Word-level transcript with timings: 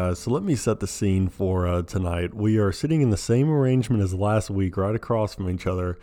guys. 0.00 0.18
So 0.20 0.30
let 0.30 0.42
me 0.42 0.54
set 0.54 0.80
the 0.80 0.86
scene 0.86 1.28
for 1.28 1.66
uh, 1.66 1.82
tonight. 1.82 2.34
We 2.34 2.58
are 2.58 2.72
sitting 2.72 3.02
in 3.02 3.10
the 3.10 3.16
same 3.16 3.50
arrangement 3.50 4.02
as 4.02 4.14
last 4.14 4.50
week, 4.50 4.76
right 4.76 4.94
across 4.94 5.34
from 5.34 5.50
each 5.50 5.66
other, 5.66 5.98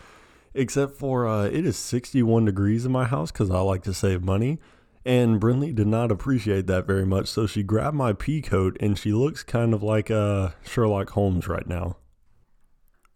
except 0.54 0.96
for 0.96 1.28
uh, 1.28 1.46
it 1.46 1.66
is 1.66 1.78
61 1.78 2.46
degrees 2.46 2.86
in 2.86 2.92
my 2.92 3.06
house 3.06 3.32
because 3.32 3.50
I 3.50 3.60
like 3.60 3.84
to 3.84 3.94
save 3.94 4.24
money. 4.24 4.60
And 5.06 5.40
Brinley 5.40 5.74
did 5.74 5.88
not 5.88 6.12
appreciate 6.12 6.68
that 6.68 6.86
very 6.86 7.06
much, 7.06 7.28
so 7.28 7.48
she 7.48 7.64
grabbed 7.64 7.96
my 7.96 8.12
pea 8.12 8.42
coat 8.42 8.76
and 8.82 9.00
she 9.00 9.14
looks 9.14 9.42
kind 9.42 9.74
of 9.74 9.82
like 9.82 10.12
uh, 10.12 10.50
Sherlock 10.66 11.12
Holmes 11.12 11.48
right 11.48 11.68
now. 11.68 11.98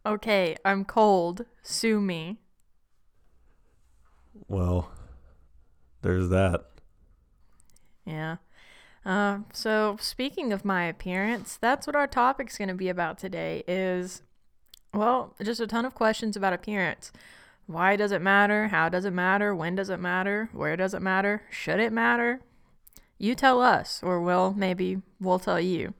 Okay, 0.05 0.55
I'm 0.63 0.85
cold. 0.85 1.45
Sue 1.61 1.99
me. 1.99 2.39
Well, 4.47 4.89
there's 6.01 6.29
that. 6.29 6.65
Yeah. 8.05 8.37
Uh, 9.05 9.39
so 9.51 9.97
speaking 9.99 10.53
of 10.53 10.63
my 10.63 10.85
appearance, 10.85 11.57
that's 11.59 11.87
what 11.87 11.95
our 11.95 12.07
topic's 12.07 12.57
going 12.57 12.67
to 12.67 12.73
be 12.73 12.89
about 12.89 13.17
today. 13.17 13.63
Is 13.67 14.21
well, 14.93 15.35
just 15.41 15.59
a 15.59 15.67
ton 15.67 15.85
of 15.85 15.95
questions 15.95 16.35
about 16.35 16.53
appearance. 16.53 17.11
Why 17.65 17.95
does 17.95 18.11
it 18.11 18.21
matter? 18.21 18.67
How 18.67 18.89
does 18.89 19.05
it 19.05 19.13
matter? 19.13 19.55
When 19.55 19.75
does 19.75 19.89
it 19.89 19.99
matter? 19.99 20.49
Where 20.51 20.75
does 20.75 20.93
it 20.93 21.01
matter? 21.01 21.43
Should 21.49 21.79
it 21.79 21.93
matter? 21.93 22.41
You 23.17 23.35
tell 23.35 23.61
us, 23.61 24.01
or 24.03 24.21
well, 24.21 24.53
maybe 24.53 25.01
we'll 25.19 25.39
tell 25.39 25.59
you. 25.59 25.93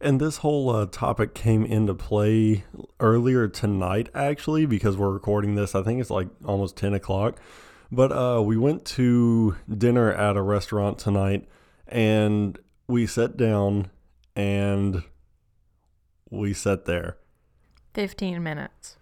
And 0.00 0.20
this 0.20 0.38
whole 0.38 0.70
uh, 0.70 0.86
topic 0.86 1.34
came 1.34 1.64
into 1.64 1.94
play 1.94 2.64
earlier 3.00 3.48
tonight, 3.48 4.08
actually, 4.14 4.66
because 4.66 4.96
we're 4.96 5.10
recording 5.10 5.54
this. 5.54 5.74
I 5.74 5.82
think 5.82 6.00
it's 6.00 6.10
like 6.10 6.28
almost 6.44 6.76
10 6.76 6.94
o'clock. 6.94 7.38
But 7.90 8.12
uh, 8.12 8.42
we 8.42 8.56
went 8.56 8.84
to 8.86 9.56
dinner 9.68 10.12
at 10.12 10.36
a 10.36 10.42
restaurant 10.42 10.98
tonight 10.98 11.48
and 11.88 12.58
we 12.86 13.06
sat 13.06 13.36
down 13.36 13.90
and 14.36 15.02
we 16.30 16.52
sat 16.52 16.84
there. 16.86 17.16
15 17.94 18.42
minutes. 18.42 18.96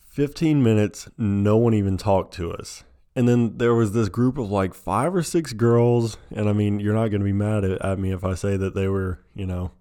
15 0.00 0.62
minutes, 0.62 1.08
no 1.18 1.56
one 1.56 1.74
even 1.74 1.96
talked 1.96 2.32
to 2.34 2.52
us. 2.52 2.84
And 3.14 3.28
then 3.28 3.58
there 3.58 3.74
was 3.74 3.92
this 3.92 4.08
group 4.08 4.38
of 4.38 4.50
like 4.50 4.74
five 4.74 5.14
or 5.14 5.22
six 5.22 5.52
girls. 5.52 6.18
And 6.30 6.48
I 6.48 6.52
mean, 6.52 6.80
you're 6.80 6.94
not 6.94 7.08
going 7.08 7.20
to 7.20 7.24
be 7.24 7.32
mad 7.32 7.64
at, 7.64 7.82
at 7.84 7.98
me 7.98 8.12
if 8.12 8.24
I 8.24 8.34
say 8.34 8.56
that 8.56 8.74
they 8.74 8.88
were, 8.88 9.20
you 9.34 9.46
know. 9.46 9.72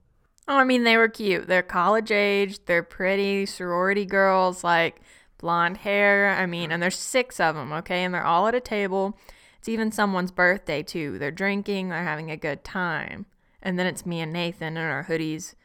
Oh, 0.47 0.57
I 0.57 0.63
mean, 0.63 0.83
they 0.83 0.97
were 0.97 1.07
cute. 1.07 1.47
They're 1.47 1.63
college 1.63 2.11
age, 2.11 2.59
they're 2.65 2.83
pretty 2.83 3.45
sorority 3.45 4.05
girls, 4.05 4.63
like 4.63 5.01
blonde 5.37 5.77
hair. 5.77 6.29
I 6.29 6.45
mean, 6.45 6.71
and 6.71 6.81
there's 6.81 6.97
six 6.97 7.39
of 7.39 7.55
them, 7.55 7.73
okay? 7.73 8.03
And 8.03 8.13
they're 8.13 8.25
all 8.25 8.47
at 8.47 8.55
a 8.55 8.59
table. 8.59 9.17
It's 9.65 9.69
even 9.71 9.91
someone's 9.91 10.29
birthday, 10.29 10.83
too. 10.83 11.17
They're 11.17 11.31
drinking, 11.31 11.89
they're 11.89 12.03
having 12.03 12.29
a 12.29 12.37
good 12.37 12.63
time. 12.63 13.25
And 13.63 13.79
then 13.79 13.87
it's 13.87 14.05
me 14.05 14.21
and 14.21 14.31
Nathan 14.31 14.77
in 14.77 14.83
our 14.83 15.05
hoodies 15.05 15.55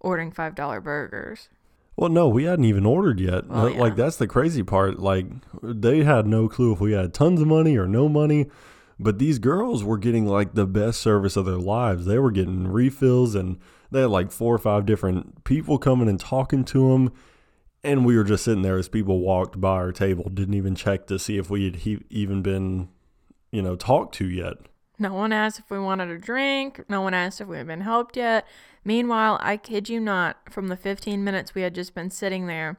ordering 0.00 0.32
$5 0.32 0.82
burgers. 0.82 1.50
Well, 1.94 2.08
no, 2.08 2.28
we 2.28 2.44
hadn't 2.44 2.64
even 2.64 2.86
ordered 2.86 3.20
yet. 3.20 3.48
Well, 3.48 3.68
yeah. 3.68 3.78
Like 3.78 3.94
that's 3.94 4.16
the 4.16 4.26
crazy 4.26 4.62
part. 4.62 5.00
Like 5.00 5.26
they 5.62 6.02
had 6.02 6.26
no 6.26 6.48
clue 6.48 6.72
if 6.72 6.80
we 6.80 6.92
had 6.92 7.12
tons 7.12 7.42
of 7.42 7.46
money 7.46 7.76
or 7.76 7.86
no 7.86 8.08
money. 8.08 8.46
But 8.98 9.18
these 9.18 9.38
girls 9.38 9.84
were 9.84 9.98
getting 9.98 10.26
like 10.26 10.54
the 10.54 10.66
best 10.66 11.02
service 11.02 11.36
of 11.36 11.44
their 11.44 11.56
lives. 11.56 12.06
They 12.06 12.18
were 12.18 12.30
getting 12.30 12.68
refills 12.68 13.34
and 13.34 13.58
they 13.90 14.00
had 14.00 14.08
like 14.08 14.32
four 14.32 14.54
or 14.54 14.58
five 14.58 14.86
different 14.86 15.44
people 15.44 15.76
coming 15.76 16.08
and 16.08 16.18
talking 16.18 16.64
to 16.64 16.88
them. 16.88 17.12
And 17.84 18.06
we 18.06 18.16
were 18.16 18.24
just 18.24 18.44
sitting 18.44 18.62
there 18.62 18.78
as 18.78 18.88
people 18.88 19.20
walked 19.20 19.60
by 19.60 19.72
our 19.72 19.92
table, 19.92 20.30
didn't 20.30 20.54
even 20.54 20.74
check 20.74 21.06
to 21.08 21.18
see 21.18 21.36
if 21.36 21.50
we 21.50 21.66
had 21.66 21.76
he- 21.76 22.06
even 22.08 22.40
been, 22.40 22.88
you 23.52 23.62
know, 23.62 23.76
talked 23.76 24.14
to 24.16 24.28
yet. 24.28 24.54
No 24.98 25.14
one 25.14 25.32
asked 25.32 25.58
if 25.58 25.70
we 25.70 25.78
wanted 25.78 26.10
a 26.10 26.18
drink. 26.18 26.84
No 26.88 27.02
one 27.02 27.14
asked 27.14 27.40
if 27.40 27.48
we 27.48 27.58
had 27.58 27.66
been 27.66 27.82
helped 27.82 28.16
yet. 28.16 28.46
Meanwhile, 28.84 29.38
I 29.40 29.56
kid 29.56 29.88
you 29.88 30.00
not, 30.00 30.38
from 30.50 30.68
the 30.68 30.76
15 30.76 31.22
minutes 31.22 31.54
we 31.54 31.62
had 31.62 31.74
just 31.74 31.94
been 31.94 32.10
sitting 32.10 32.46
there, 32.46 32.78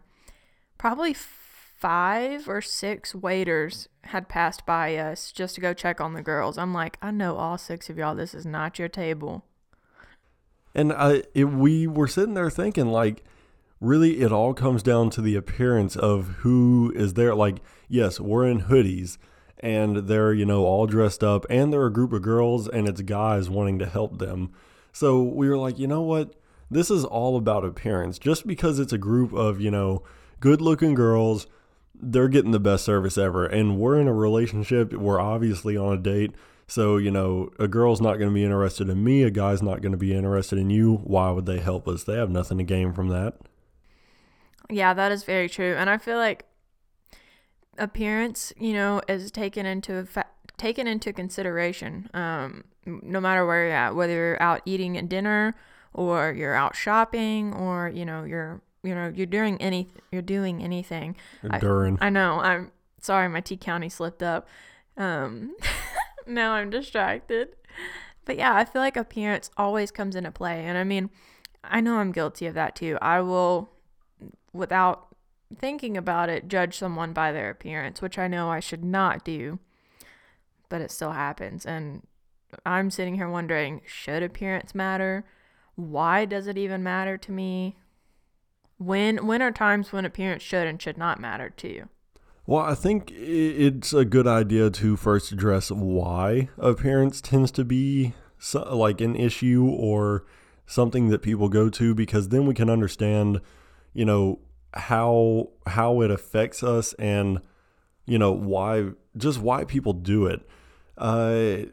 probably 0.77 1.13
five 1.13 2.47
or 2.47 2.61
six 2.61 3.13
waiters 3.13 3.87
had 4.05 4.29
passed 4.29 4.65
by 4.65 4.95
us 4.95 5.31
just 5.31 5.55
to 5.55 5.61
go 5.61 5.73
check 5.73 6.01
on 6.01 6.13
the 6.13 6.21
girls. 6.21 6.57
I'm 6.57 6.73
like, 6.73 6.97
I 7.01 7.11
know 7.11 7.35
all 7.35 7.57
six 7.57 7.89
of 7.89 7.97
y'all. 7.97 8.15
This 8.15 8.33
is 8.33 8.45
not 8.45 8.79
your 8.79 8.89
table. 8.89 9.45
And 10.73 10.91
I, 10.91 11.23
it, 11.33 11.45
we 11.45 11.87
were 11.87 12.07
sitting 12.07 12.33
there 12.33 12.49
thinking, 12.49 12.87
like, 12.87 13.23
really, 13.79 14.21
it 14.21 14.31
all 14.31 14.53
comes 14.53 14.81
down 14.81 15.09
to 15.11 15.21
the 15.21 15.35
appearance 15.35 15.95
of 15.95 16.27
who 16.39 16.91
is 16.95 17.13
there. 17.13 17.35
Like, 17.35 17.57
yes, 17.87 18.19
we're 18.19 18.47
in 18.47 18.63
hoodies 18.63 19.17
and 19.63 20.09
they're, 20.09 20.33
you 20.33 20.45
know, 20.45 20.65
all 20.65 20.85
dressed 20.85 21.23
up 21.23 21.45
and 21.49 21.71
they're 21.71 21.85
a 21.85 21.91
group 21.91 22.11
of 22.11 22.21
girls 22.21 22.67
and 22.67 22.85
it's 22.85 23.01
guys 23.01 23.49
wanting 23.49 23.79
to 23.79 23.85
help 23.85 24.19
them. 24.19 24.51
So 24.91 25.23
we 25.23 25.47
were 25.47 25.57
like, 25.57 25.79
you 25.79 25.87
know 25.87 26.01
what? 26.01 26.35
This 26.69 26.91
is 26.91 27.05
all 27.05 27.37
about 27.37 27.63
appearance. 27.63 28.19
Just 28.19 28.45
because 28.45 28.77
it's 28.77 28.91
a 28.91 28.97
group 28.97 29.31
of, 29.31 29.61
you 29.61 29.71
know, 29.71 30.03
good 30.41 30.59
looking 30.59 30.95
girls, 30.95 31.47
they're 31.95 32.27
getting 32.27 32.51
the 32.51 32.59
best 32.59 32.83
service 32.83 33.17
ever. 33.17 33.45
And 33.45 33.77
we're 33.79 33.97
in 33.97 34.09
a 34.09 34.13
relationship, 34.13 34.91
we're 34.91 35.21
obviously 35.21 35.77
on 35.77 35.93
a 35.93 35.97
date. 35.97 36.35
So, 36.67 36.97
you 36.97 37.11
know, 37.11 37.49
a 37.57 37.69
girl's 37.69 38.01
not 38.01 38.17
going 38.17 38.29
to 38.29 38.33
be 38.33 38.43
interested 38.43 38.89
in 38.89 39.01
me, 39.01 39.23
a 39.23 39.31
guy's 39.31 39.63
not 39.63 39.81
going 39.81 39.93
to 39.93 39.97
be 39.97 40.13
interested 40.13 40.59
in 40.59 40.69
you. 40.71 40.95
Why 40.95 41.31
would 41.31 41.45
they 41.45 41.59
help 41.59 41.87
us? 41.87 42.03
They 42.03 42.15
have 42.15 42.29
nothing 42.29 42.57
to 42.57 42.65
gain 42.65 42.91
from 42.91 43.07
that. 43.09 43.37
Yeah, 44.69 44.93
that 44.93 45.13
is 45.13 45.23
very 45.23 45.47
true. 45.47 45.75
And 45.77 45.89
I 45.89 45.97
feel 45.97 46.17
like 46.17 46.45
appearance, 47.77 48.53
you 48.59 48.73
know, 48.73 49.01
is 49.07 49.31
taken 49.31 49.65
into 49.65 50.05
fa- 50.05 50.25
taken 50.57 50.87
into 50.87 51.13
consideration. 51.13 52.09
Um, 52.13 52.65
no 52.85 53.19
matter 53.19 53.45
where 53.45 53.65
you're 53.65 53.75
at, 53.75 53.95
whether 53.95 54.13
you're 54.13 54.41
out 54.41 54.61
eating 54.65 54.97
at 54.97 55.09
dinner 55.09 55.55
or 55.93 56.33
you're 56.33 56.53
out 56.53 56.75
shopping 56.75 57.53
or 57.53 57.89
you 57.89 58.05
know 58.05 58.23
you're 58.23 58.61
you 58.83 58.93
know 58.93 59.11
you're 59.13 59.25
doing 59.25 59.61
any 59.61 59.89
you're 60.11 60.21
doing 60.21 60.63
anything. 60.63 61.15
Or 61.43 61.59
during. 61.59 61.97
I, 62.01 62.07
I 62.07 62.09
know. 62.09 62.39
I'm 62.39 62.71
sorry, 62.99 63.29
my 63.29 63.41
T 63.41 63.57
county 63.57 63.89
slipped 63.89 64.23
up. 64.23 64.47
Um, 64.97 65.55
now 66.27 66.53
I'm 66.53 66.69
distracted. 66.69 67.55
But 68.25 68.37
yeah, 68.37 68.55
I 68.55 68.63
feel 68.63 68.81
like 68.81 68.95
appearance 68.95 69.51
always 69.57 69.91
comes 69.91 70.15
into 70.15 70.31
play, 70.31 70.65
and 70.65 70.77
I 70.77 70.83
mean, 70.85 71.09
I 71.63 71.81
know 71.81 71.97
I'm 71.97 72.11
guilty 72.11 72.45
of 72.45 72.53
that 72.53 72.75
too. 72.75 72.97
I 73.01 73.19
will, 73.19 73.69
without 74.53 75.12
thinking 75.55 75.97
about 75.97 76.29
it, 76.29 76.47
judge 76.47 76.77
someone 76.77 77.13
by 77.13 77.31
their 77.31 77.49
appearance, 77.49 78.01
which 78.01 78.17
I 78.17 78.27
know 78.27 78.49
I 78.49 78.59
should 78.59 78.83
not 78.83 79.23
do, 79.23 79.59
but 80.69 80.81
it 80.81 80.91
still 80.91 81.11
happens. 81.11 81.65
And 81.65 82.05
I'm 82.65 82.91
sitting 82.91 83.15
here 83.15 83.29
wondering 83.29 83.81
should 83.85 84.23
appearance 84.23 84.75
matter? 84.75 85.25
Why 85.75 86.25
does 86.25 86.47
it 86.47 86.57
even 86.57 86.83
matter 86.83 87.17
to 87.17 87.31
me? 87.31 87.77
When 88.77 89.25
when 89.25 89.41
are 89.41 89.51
times 89.51 89.91
when 89.91 90.05
appearance 90.05 90.43
should 90.43 90.67
and 90.67 90.81
should 90.81 90.97
not 90.97 91.19
matter 91.19 91.49
to 91.49 91.67
you? 91.67 91.89
Well, 92.45 92.61
I 92.61 92.75
think 92.75 93.09
it's 93.11 93.93
a 93.93 94.03
good 94.03 94.27
idea 94.27 94.69
to 94.69 94.97
first 94.97 95.31
address 95.31 95.71
why 95.71 96.49
appearance 96.57 97.21
tends 97.21 97.51
to 97.51 97.63
be 97.63 98.13
like 98.53 98.99
an 98.99 99.15
issue 99.15 99.65
or 99.65 100.25
something 100.65 101.07
that 101.09 101.21
people 101.21 101.47
go 101.47 101.69
to 101.69 101.95
because 101.95 102.29
then 102.29 102.45
we 102.45 102.53
can 102.53 102.69
understand, 102.69 103.39
you 103.93 104.03
know, 104.03 104.39
how 104.73 105.49
how 105.67 106.01
it 106.01 106.11
affects 106.11 106.63
us 106.63 106.93
and 106.93 107.39
you 108.05 108.17
know 108.17 108.31
why 108.31 108.89
just 109.17 109.39
why 109.39 109.63
people 109.63 109.93
do 109.93 110.25
it. 110.25 110.47
Uh, 110.97 111.63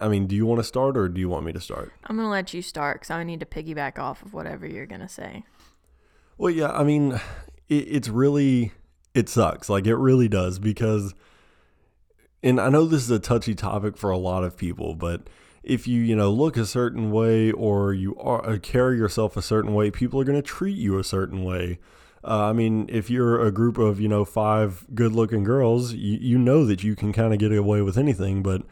I 0.00 0.08
mean, 0.08 0.26
do 0.26 0.36
you 0.36 0.44
want 0.46 0.60
to 0.60 0.64
start 0.64 0.96
or 0.96 1.08
do 1.08 1.20
you 1.20 1.28
want 1.28 1.46
me 1.46 1.52
to 1.52 1.60
start? 1.60 1.92
I'm 2.04 2.16
gonna 2.16 2.30
let 2.30 2.52
you 2.52 2.62
start 2.62 3.00
because 3.00 3.10
I 3.10 3.22
need 3.24 3.40
to 3.40 3.46
piggyback 3.46 3.98
off 3.98 4.22
of 4.22 4.34
whatever 4.34 4.66
you're 4.66 4.86
gonna 4.86 5.08
say. 5.08 5.44
Well, 6.38 6.50
yeah, 6.50 6.70
I 6.70 6.84
mean, 6.84 7.20
it, 7.68 7.74
it's 7.74 8.08
really 8.08 8.72
it 9.14 9.28
sucks. 9.28 9.68
Like 9.68 9.86
it 9.86 9.96
really 9.96 10.28
does 10.28 10.58
because, 10.58 11.14
and 12.42 12.60
I 12.60 12.68
know 12.68 12.84
this 12.84 13.02
is 13.02 13.10
a 13.10 13.18
touchy 13.18 13.54
topic 13.54 13.96
for 13.96 14.10
a 14.10 14.18
lot 14.18 14.44
of 14.44 14.56
people, 14.56 14.94
but 14.94 15.28
if 15.62 15.88
you 15.88 16.00
you 16.00 16.14
know 16.14 16.30
look 16.30 16.56
a 16.56 16.66
certain 16.66 17.10
way 17.10 17.50
or 17.50 17.92
you 17.92 18.16
are 18.16 18.58
carry 18.58 18.98
yourself 18.98 19.36
a 19.36 19.42
certain 19.42 19.74
way, 19.74 19.90
people 19.90 20.20
are 20.20 20.24
going 20.24 20.40
to 20.40 20.42
treat 20.42 20.76
you 20.76 20.98
a 20.98 21.04
certain 21.04 21.44
way. 21.44 21.78
Uh, 22.24 22.46
I 22.46 22.52
mean, 22.52 22.86
if 22.88 23.08
you're 23.08 23.40
a 23.44 23.52
group 23.52 23.78
of, 23.78 24.00
you 24.00 24.08
know, 24.08 24.24
five 24.24 24.84
good 24.94 25.12
looking 25.12 25.44
girls, 25.44 25.92
you, 25.92 26.18
you 26.20 26.38
know 26.38 26.64
that 26.64 26.82
you 26.82 26.96
can 26.96 27.12
kind 27.12 27.32
of 27.32 27.38
get 27.38 27.52
away 27.52 27.82
with 27.82 27.96
anything. 27.96 28.42
But 28.42 28.62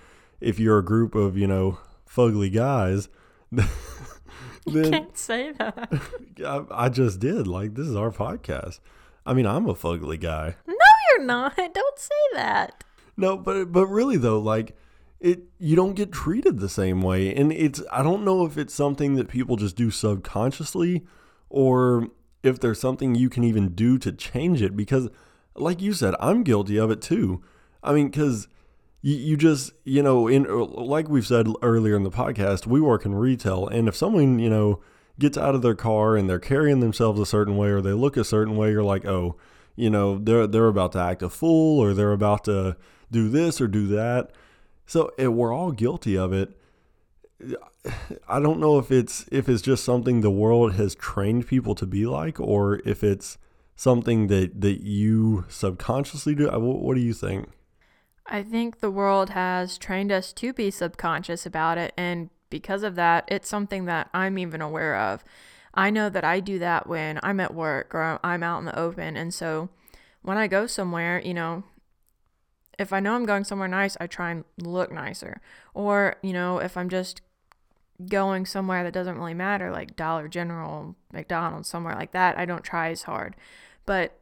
if 0.41 0.59
you're 0.59 0.79
a 0.79 0.85
group 0.85 1.15
of, 1.15 1.37
you 1.39 1.47
know, 1.47 1.79
fugly 2.09 2.53
guys, 2.53 3.09
then. 3.53 3.69
You 4.67 4.91
can't 4.91 5.17
say 5.17 5.53
that. 5.53 6.03
I, 6.45 6.65
I 6.71 6.89
just 6.89 7.21
did. 7.21 7.47
Like, 7.47 7.75
this 7.75 7.87
is 7.87 7.95
our 7.97 8.11
podcast. 8.11 8.81
I 9.27 9.35
mean, 9.35 9.47
I'm 9.47 9.69
a 9.69 9.75
fugly 9.75 10.21
guy. 10.21 10.57
No, 10.67 10.75
you're 11.11 11.25
not. 11.25 11.57
Don't 11.57 11.99
say 11.99 12.15
that. 12.35 12.85
No, 13.17 13.37
but 13.37 13.73
but 13.73 13.87
really 13.87 14.17
though, 14.17 14.39
like 14.39 14.77
it 15.21 15.45
you 15.59 15.77
don't 15.77 15.95
get 15.95 16.13
treated 16.13 16.59
the 16.59 16.69
same 16.69 17.01
way. 17.01 17.35
And 17.35 17.53
it's 17.53 17.83
I 17.93 18.03
don't 18.03 18.25
know 18.25 18.45
if 18.45 18.59
it's 18.59 18.75
something 18.75 19.15
that 19.15 19.29
people 19.29 19.57
just 19.57 19.77
do 19.77 19.91
subconsciously 19.91 21.07
or 21.49 22.09
if 22.45 22.61
there's 22.61 22.81
something 22.81 23.15
you 23.15 23.29
can 23.29 23.45
even 23.45 23.71
do 23.71 23.99
to 23.99 24.13
change 24.13 24.63
it 24.63 24.77
because 24.77 25.09
like 25.55 25.81
you 25.81 25.93
said 25.93 26.15
i'm 26.21 26.43
guilty 26.43 26.77
of 26.77 26.91
it 26.91 27.01
too. 27.01 27.43
I 27.83 27.93
mean 27.93 28.09
because 28.09 28.49
you, 29.03 29.17
you 29.17 29.37
just 29.37 29.73
you 29.85 30.03
know 30.03 30.29
in 30.29 30.45
like 30.45 31.09
we've 31.09 31.27
said 31.27 31.49
earlier 31.63 31.97
in 31.97 32.03
the 32.03 32.11
podcast 32.11 32.67
we 32.67 32.81
work 32.81 33.05
in 33.05 33.15
retail 33.15 33.69
and 33.69 33.89
if 33.89 33.97
someone 33.97 34.39
you 34.39 34.51
know 34.51 34.81
gets 35.19 35.39
out 35.39 35.55
of 35.55 35.63
their 35.63 35.75
car 35.75 36.17
and 36.17 36.29
they're 36.29 36.39
carrying 36.39 36.81
themselves 36.81 37.21
a 37.21 37.27
certain 37.27 37.57
way 37.57 37.69
or 37.69 37.81
they 37.81 37.93
look 37.93 38.17
a 38.17 38.25
certain 38.25 38.57
way 38.57 38.71
you're 38.71 38.83
like 38.83 39.05
oh 39.05 39.37
you 39.77 39.91
know 39.91 40.19
they're 40.19 40.47
they're 40.47 40.69
about 40.69 40.93
to 40.93 40.99
act 40.99 41.23
a 41.23 41.29
fool 41.29 41.79
or 41.81 41.95
they're 41.95 42.13
about 42.13 42.45
to 42.45 42.77
do 43.11 43.29
this 43.29 43.61
or 43.61 43.69
do 43.69 43.87
that. 43.89 44.33
So 44.87 45.13
it, 45.17 45.29
we're 45.29 45.55
all 45.55 45.73
guilty 45.73 46.17
of 46.17 46.33
it 46.33 46.59
i 48.29 48.41
don't 48.41 48.61
know 48.61 48.79
if 48.79 48.91
it's 48.91 49.27
if 49.31 49.49
it's 49.49 49.63
just 49.63 49.85
something 49.85 50.21
the 50.21 50.31
world 50.31 50.75
has 50.75 50.95
trained 50.95 51.47
people 51.47 51.75
to 51.75 51.87
be 51.87 52.07
like 52.07 52.39
or 52.41 52.81
if 52.85 53.03
it's 53.03 53.39
something 53.77 54.29
that 54.29 54.61
that 54.61 54.83
you 54.83 55.45
subconsciously 55.49 56.35
do 56.35 56.49
uh, 56.51 56.59
what, 56.59 56.81
what 56.81 56.95
do 56.95 57.01
you 57.01 57.13
think 57.13 57.49
I 58.27 58.43
think 58.43 58.81
the 58.81 58.91
world 58.91 59.31
has 59.31 59.77
trained 59.77 60.11
us 60.11 60.33
to 60.35 60.53
be 60.53 60.71
subconscious 60.71 61.45
about 61.45 61.79
it. 61.79 61.93
And 61.97 62.31
because 62.51 62.83
of 62.83 62.95
that, 62.95 63.25
it's 63.29 63.49
something 63.49 63.85
that 63.85 64.09
I'm 64.15 64.39
even 64.39 64.63
aware 64.63 64.97
of. 64.97 65.23
I 65.75 65.91
know 65.91 66.09
that 66.09 66.25
I 66.25 66.41
do 66.41 66.59
that 66.61 66.87
when 66.87 67.21
I'm 67.23 67.41
at 67.41 67.55
work 67.55 67.95
or 67.95 68.19
I'm 68.23 68.43
out 68.43 68.61
in 68.61 68.65
the 68.65 68.79
open. 68.79 69.17
And 69.17 69.35
so 69.35 69.69
when 70.23 70.39
I 70.39 70.47
go 70.47 70.67
somewhere, 70.67 71.21
you 71.21 71.35
know, 71.35 71.65
if 72.79 72.93
I 72.93 73.01
know 73.01 73.15
I'm 73.15 73.27
going 73.27 73.45
somewhere 73.45 73.69
nice, 73.69 73.97
I 74.01 74.07
try 74.07 74.31
and 74.31 74.45
look 74.59 74.93
nicer. 74.93 75.41
Or, 75.75 76.17
you 76.23 76.33
know, 76.33 76.59
if 76.59 76.77
I'm 76.77 76.89
just 76.89 77.23
going 78.09 78.47
somewhere 78.47 78.83
that 78.85 78.93
doesn't 78.93 79.19
really 79.19 79.35
matter, 79.35 79.71
like 79.71 79.97
Dollar 79.97 80.29
General, 80.29 80.97
McDonald's, 81.13 81.69
somewhere 81.69 81.95
like 81.95 82.13
that, 82.13 82.39
I 82.39 82.45
don't 82.45 82.65
try 82.65 82.91
as 82.91 83.03
hard. 83.03 83.37
But 83.87 84.19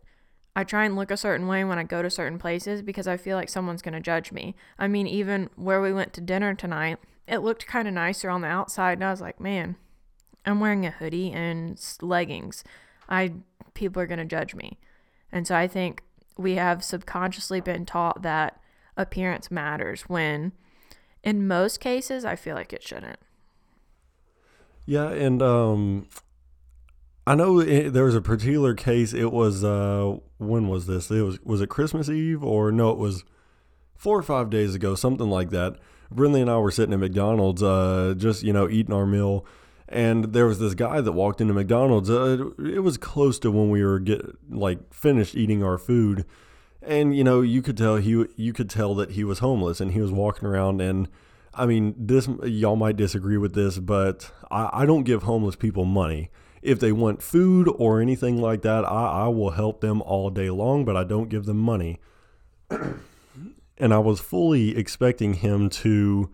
I 0.54 0.64
try 0.64 0.84
and 0.84 0.96
look 0.96 1.10
a 1.10 1.16
certain 1.16 1.46
way 1.46 1.64
when 1.64 1.78
I 1.78 1.84
go 1.84 2.02
to 2.02 2.10
certain 2.10 2.38
places 2.38 2.82
because 2.82 3.06
I 3.06 3.16
feel 3.16 3.36
like 3.36 3.48
someone's 3.48 3.82
going 3.82 3.94
to 3.94 4.00
judge 4.00 4.32
me. 4.32 4.54
I 4.78 4.86
mean, 4.88 5.06
even 5.06 5.48
where 5.56 5.80
we 5.80 5.92
went 5.92 6.12
to 6.14 6.20
dinner 6.20 6.54
tonight, 6.54 6.98
it 7.26 7.38
looked 7.38 7.66
kind 7.66 7.88
of 7.88 7.94
nicer 7.94 8.28
on 8.28 8.42
the 8.42 8.48
outside, 8.48 8.94
and 8.94 9.04
I 9.04 9.10
was 9.10 9.20
like, 9.20 9.40
man, 9.40 9.76
I'm 10.44 10.60
wearing 10.60 10.84
a 10.84 10.90
hoodie 10.90 11.32
and 11.32 11.80
leggings. 12.02 12.64
I 13.08 13.34
people 13.74 14.02
are 14.02 14.06
going 14.06 14.18
to 14.18 14.24
judge 14.24 14.54
me. 14.54 14.78
And 15.30 15.46
so 15.46 15.54
I 15.54 15.66
think 15.66 16.02
we 16.42 16.56
have 16.56 16.84
subconsciously 16.84 17.60
been 17.60 17.86
taught 17.86 18.22
that 18.22 18.60
appearance 18.96 19.50
matters 19.50 20.02
when 20.02 20.52
in 21.22 21.46
most 21.46 21.80
cases 21.80 22.24
I 22.24 22.36
feel 22.36 22.54
like 22.54 22.72
it 22.72 22.82
shouldn't. 22.82 23.18
Yeah, 24.84 25.08
and 25.08 25.40
um 25.40 26.08
I 27.26 27.34
know 27.36 27.60
it, 27.60 27.90
there 27.90 28.04
was 28.04 28.16
a 28.16 28.20
particular 28.20 28.74
case. 28.74 29.12
It 29.12 29.30
was 29.32 29.62
uh, 29.62 30.16
when 30.38 30.68
was 30.68 30.86
this? 30.86 31.10
It 31.10 31.22
was 31.22 31.40
was 31.42 31.60
it 31.60 31.68
Christmas 31.68 32.08
Eve 32.08 32.42
or 32.42 32.72
no? 32.72 32.90
It 32.90 32.98
was 32.98 33.24
four 33.96 34.18
or 34.18 34.22
five 34.22 34.50
days 34.50 34.74
ago, 34.74 34.94
something 34.96 35.30
like 35.30 35.50
that. 35.50 35.76
Brinley 36.12 36.40
and 36.40 36.50
I 36.50 36.58
were 36.58 36.72
sitting 36.72 36.92
at 36.92 36.98
McDonald's, 36.98 37.62
uh, 37.62 38.14
just 38.16 38.42
you 38.42 38.52
know 38.52 38.68
eating 38.68 38.92
our 38.92 39.06
meal, 39.06 39.46
and 39.92 40.32
there 40.32 40.46
was 40.46 40.58
this 40.58 40.74
guy 40.74 41.00
that 41.00 41.12
walked 41.12 41.40
into 41.40 41.54
McDonald's. 41.54 42.10
Uh, 42.10 42.50
it 42.58 42.82
was 42.82 42.96
close 42.96 43.38
to 43.40 43.50
when 43.50 43.70
we 43.70 43.84
were 43.84 43.98
get 43.98 44.22
like 44.50 44.92
finished 44.92 45.34
eating 45.34 45.62
our 45.62 45.78
food, 45.78 46.24
and 46.82 47.16
you 47.16 47.24
know 47.24 47.40
you 47.40 47.62
could 47.62 47.76
tell 47.76 47.96
he 47.96 48.26
you 48.36 48.52
could 48.52 48.70
tell 48.70 48.94
that 48.94 49.12
he 49.12 49.24
was 49.24 49.38
homeless, 49.40 49.80
and 49.80 49.92
he 49.92 50.00
was 50.00 50.12
walking 50.12 50.46
around 50.48 50.80
and. 50.80 51.08
I 51.54 51.66
mean, 51.66 51.94
this 51.98 52.30
y'all 52.44 52.76
might 52.76 52.96
disagree 52.96 53.36
with 53.36 53.54
this, 53.54 53.78
but 53.78 54.32
I, 54.50 54.70
I 54.72 54.86
don't 54.86 55.02
give 55.02 55.24
homeless 55.24 55.54
people 55.54 55.84
money 55.84 56.30
if 56.62 56.78
they 56.78 56.92
want 56.92 57.22
food 57.22 57.68
or 57.76 58.00
anything 58.00 58.40
like 58.40 58.62
that, 58.62 58.84
I, 58.84 59.24
I 59.24 59.28
will 59.28 59.50
help 59.50 59.80
them 59.80 60.00
all 60.00 60.30
day 60.30 60.48
long, 60.48 60.84
but 60.84 60.96
I 60.96 61.02
don't 61.04 61.28
give 61.28 61.44
them 61.44 61.58
money. 61.58 62.00
and 62.70 63.92
I 63.92 63.98
was 63.98 64.20
fully 64.20 64.76
expecting 64.76 65.34
him 65.34 65.68
to 65.70 66.30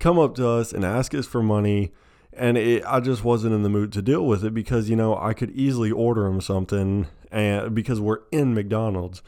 come 0.00 0.18
up 0.18 0.34
to 0.34 0.48
us 0.48 0.72
and 0.72 0.84
ask 0.84 1.14
us 1.14 1.26
for 1.26 1.42
money. 1.42 1.92
And 2.36 2.58
it, 2.58 2.84
I 2.86 3.00
just 3.00 3.24
wasn't 3.24 3.54
in 3.54 3.62
the 3.62 3.68
mood 3.68 3.92
to 3.92 4.02
deal 4.02 4.24
with 4.26 4.44
it 4.44 4.54
because, 4.54 4.90
you 4.90 4.96
know, 4.96 5.16
I 5.16 5.34
could 5.34 5.50
easily 5.52 5.90
order 5.90 6.26
him 6.26 6.40
something 6.40 7.06
and 7.30 7.74
because 7.74 8.00
we're 8.00 8.20
in 8.32 8.54
McDonald's. 8.54 9.22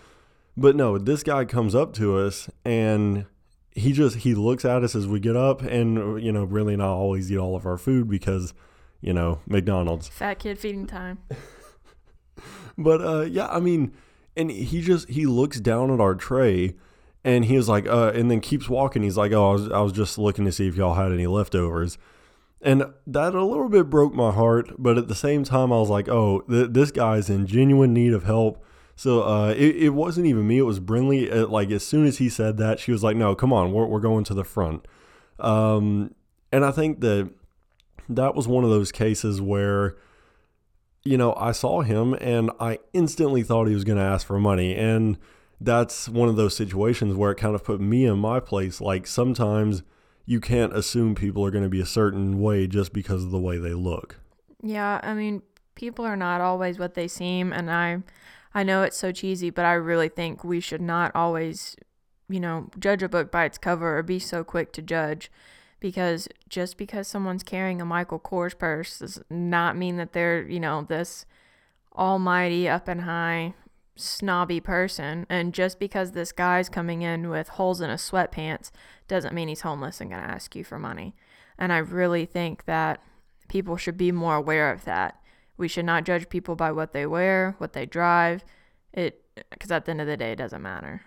But 0.56 0.74
no, 0.76 0.98
this 0.98 1.22
guy 1.22 1.44
comes 1.44 1.74
up 1.74 1.92
to 1.94 2.16
us 2.18 2.48
and 2.64 3.26
he 3.70 3.92
just 3.92 4.18
he 4.18 4.34
looks 4.34 4.64
at 4.64 4.82
us 4.82 4.94
as 4.94 5.06
we 5.06 5.20
get 5.20 5.36
up 5.36 5.60
and 5.60 6.22
you 6.22 6.32
know 6.32 6.44
really 6.44 6.76
not 6.76 6.94
always 6.94 7.30
eat 7.30 7.36
all 7.36 7.54
of 7.54 7.66
our 7.66 7.76
food 7.76 8.08
because 8.08 8.54
you 9.00 9.12
know, 9.12 9.40
McDonald's. 9.46 10.08
Fat 10.08 10.38
kid 10.38 10.58
feeding 10.58 10.86
time. 10.86 11.18
but 12.78 13.00
uh, 13.00 13.22
yeah, 13.22 13.48
I 13.48 13.60
mean, 13.60 13.92
and 14.36 14.50
he 14.50 14.80
just 14.80 15.08
he 15.08 15.26
looks 15.26 15.60
down 15.60 15.92
at 15.92 16.00
our 16.00 16.14
tray, 16.14 16.74
and 17.24 17.44
he 17.44 17.56
was 17.56 17.68
like, 17.68 17.86
uh, 17.86 18.12
and 18.14 18.30
then 18.30 18.40
keeps 18.40 18.68
walking. 18.68 19.02
He's 19.02 19.16
like, 19.16 19.32
oh, 19.32 19.50
I 19.50 19.52
was 19.52 19.70
I 19.70 19.80
was 19.80 19.92
just 19.92 20.18
looking 20.18 20.44
to 20.44 20.52
see 20.52 20.66
if 20.66 20.76
y'all 20.76 20.94
had 20.94 21.12
any 21.12 21.26
leftovers. 21.26 21.98
And 22.62 22.84
that 23.06 23.34
a 23.34 23.44
little 23.44 23.68
bit 23.68 23.90
broke 23.90 24.14
my 24.14 24.32
heart, 24.32 24.72
but 24.78 24.98
at 24.98 25.08
the 25.08 25.14
same 25.14 25.44
time, 25.44 25.72
I 25.72 25.78
was 25.78 25.90
like, 25.90 26.08
oh, 26.08 26.40
th- 26.48 26.70
this 26.70 26.90
guy's 26.90 27.28
in 27.30 27.46
genuine 27.46 27.92
need 27.92 28.12
of 28.12 28.24
help. 28.24 28.64
So 28.96 29.22
uh, 29.22 29.50
it, 29.50 29.76
it 29.76 29.90
wasn't 29.90 30.26
even 30.26 30.46
me, 30.46 30.58
it 30.58 30.62
was 30.62 30.80
Brinley. 30.80 31.30
It, 31.30 31.50
like, 31.50 31.70
as 31.70 31.86
soon 31.86 32.06
as 32.06 32.18
he 32.18 32.28
said 32.28 32.56
that, 32.56 32.80
she 32.80 32.92
was 32.92 33.02
like, 33.02 33.16
no, 33.16 33.34
come 33.34 33.52
on, 33.52 33.72
we're, 33.72 33.86
we're 33.86 34.00
going 34.00 34.24
to 34.24 34.34
the 34.34 34.44
front. 34.44 34.86
Um, 35.38 36.14
and 36.50 36.64
I 36.64 36.70
think 36.70 37.00
that 37.00 37.30
that 38.08 38.34
was 38.34 38.48
one 38.48 38.64
of 38.64 38.70
those 38.70 38.90
cases 38.90 39.40
where 39.40 39.96
you 41.06 41.16
know, 41.16 41.34
I 41.34 41.52
saw 41.52 41.82
him 41.82 42.14
and 42.20 42.50
I 42.58 42.80
instantly 42.92 43.42
thought 43.42 43.68
he 43.68 43.74
was 43.74 43.84
going 43.84 43.98
to 43.98 44.04
ask 44.04 44.26
for 44.26 44.38
money. 44.38 44.74
And 44.74 45.16
that's 45.60 46.08
one 46.08 46.28
of 46.28 46.36
those 46.36 46.56
situations 46.56 47.14
where 47.14 47.30
it 47.30 47.36
kind 47.36 47.54
of 47.54 47.64
put 47.64 47.80
me 47.80 48.04
in 48.04 48.18
my 48.18 48.40
place. 48.40 48.80
Like 48.80 49.06
sometimes 49.06 49.84
you 50.26 50.40
can't 50.40 50.76
assume 50.76 51.14
people 51.14 51.44
are 51.44 51.50
going 51.50 51.64
to 51.64 51.70
be 51.70 51.80
a 51.80 51.86
certain 51.86 52.40
way 52.40 52.66
just 52.66 52.92
because 52.92 53.24
of 53.24 53.30
the 53.30 53.38
way 53.38 53.58
they 53.58 53.72
look. 53.72 54.20
Yeah, 54.62 55.00
I 55.02 55.14
mean, 55.14 55.42
people 55.76 56.04
are 56.04 56.16
not 56.16 56.40
always 56.40 56.78
what 56.78 56.94
they 56.94 57.08
seem 57.08 57.52
and 57.52 57.70
I 57.70 58.02
I 58.52 58.62
know 58.62 58.82
it's 58.82 58.96
so 58.96 59.12
cheesy, 59.12 59.50
but 59.50 59.66
I 59.66 59.74
really 59.74 60.08
think 60.08 60.42
we 60.42 60.60
should 60.60 60.80
not 60.80 61.12
always, 61.14 61.76
you 62.26 62.40
know, 62.40 62.70
judge 62.78 63.02
a 63.02 63.08
book 63.08 63.30
by 63.30 63.44
its 63.44 63.58
cover 63.58 63.98
or 63.98 64.02
be 64.02 64.18
so 64.18 64.44
quick 64.44 64.72
to 64.72 64.82
judge 64.82 65.30
because 65.78 66.26
just 66.48 66.78
because 66.78 67.06
someone's 67.06 67.42
carrying 67.42 67.82
a 67.82 67.84
Michael 67.84 68.18
Kors 68.18 68.58
purse 68.58 68.98
does 68.98 69.20
not 69.28 69.76
mean 69.76 69.98
that 69.98 70.14
they're, 70.14 70.42
you 70.42 70.58
know, 70.58 70.86
this 70.88 71.26
almighty 71.94 72.66
up 72.66 72.88
and 72.88 73.02
high 73.02 73.52
snobby 73.96 74.60
person. 74.60 75.26
And 75.28 75.52
just 75.52 75.78
because 75.78 76.12
this 76.12 76.32
guy's 76.32 76.68
coming 76.68 77.02
in 77.02 77.28
with 77.28 77.48
holes 77.48 77.80
in 77.80 77.90
his 77.90 78.02
sweatpants 78.02 78.70
doesn't 79.08 79.34
mean 79.34 79.48
he's 79.48 79.62
homeless 79.62 80.00
and 80.00 80.10
going 80.10 80.22
to 80.22 80.28
ask 80.28 80.54
you 80.54 80.64
for 80.64 80.78
money. 80.78 81.14
And 81.58 81.72
I 81.72 81.78
really 81.78 82.26
think 82.26 82.64
that 82.66 83.02
people 83.48 83.76
should 83.76 83.96
be 83.96 84.12
more 84.12 84.36
aware 84.36 84.70
of 84.70 84.84
that. 84.84 85.20
We 85.56 85.68
should 85.68 85.86
not 85.86 86.04
judge 86.04 86.28
people 86.28 86.54
by 86.54 86.72
what 86.72 86.92
they 86.92 87.06
wear, 87.06 87.54
what 87.58 87.72
they 87.72 87.86
drive. 87.86 88.44
It 88.92 89.22
because 89.50 89.70
at 89.70 89.84
the 89.84 89.90
end 89.90 90.00
of 90.00 90.06
the 90.06 90.16
day, 90.16 90.32
it 90.32 90.36
doesn't 90.36 90.62
matter. 90.62 91.02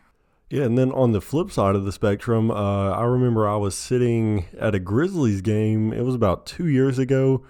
Yeah, 0.49 0.63
and 0.63 0.77
then 0.77 0.91
on 0.91 1.11
the 1.11 1.21
flip 1.21 1.51
side 1.51 1.75
of 1.75 1.85
the 1.85 1.91
spectrum, 1.91 2.49
uh, 2.49 2.91
I 2.91 3.03
remember 3.03 3.47
I 3.47 3.57
was 3.57 3.75
sitting 3.75 4.45
at 4.59 4.73
a 4.73 4.79
Grizzlies 4.79 5.41
game. 5.41 5.93
It 5.93 6.03
was 6.03 6.15
about 6.15 6.45
two 6.47 6.67
years 6.67 6.97
ago. 6.97 7.43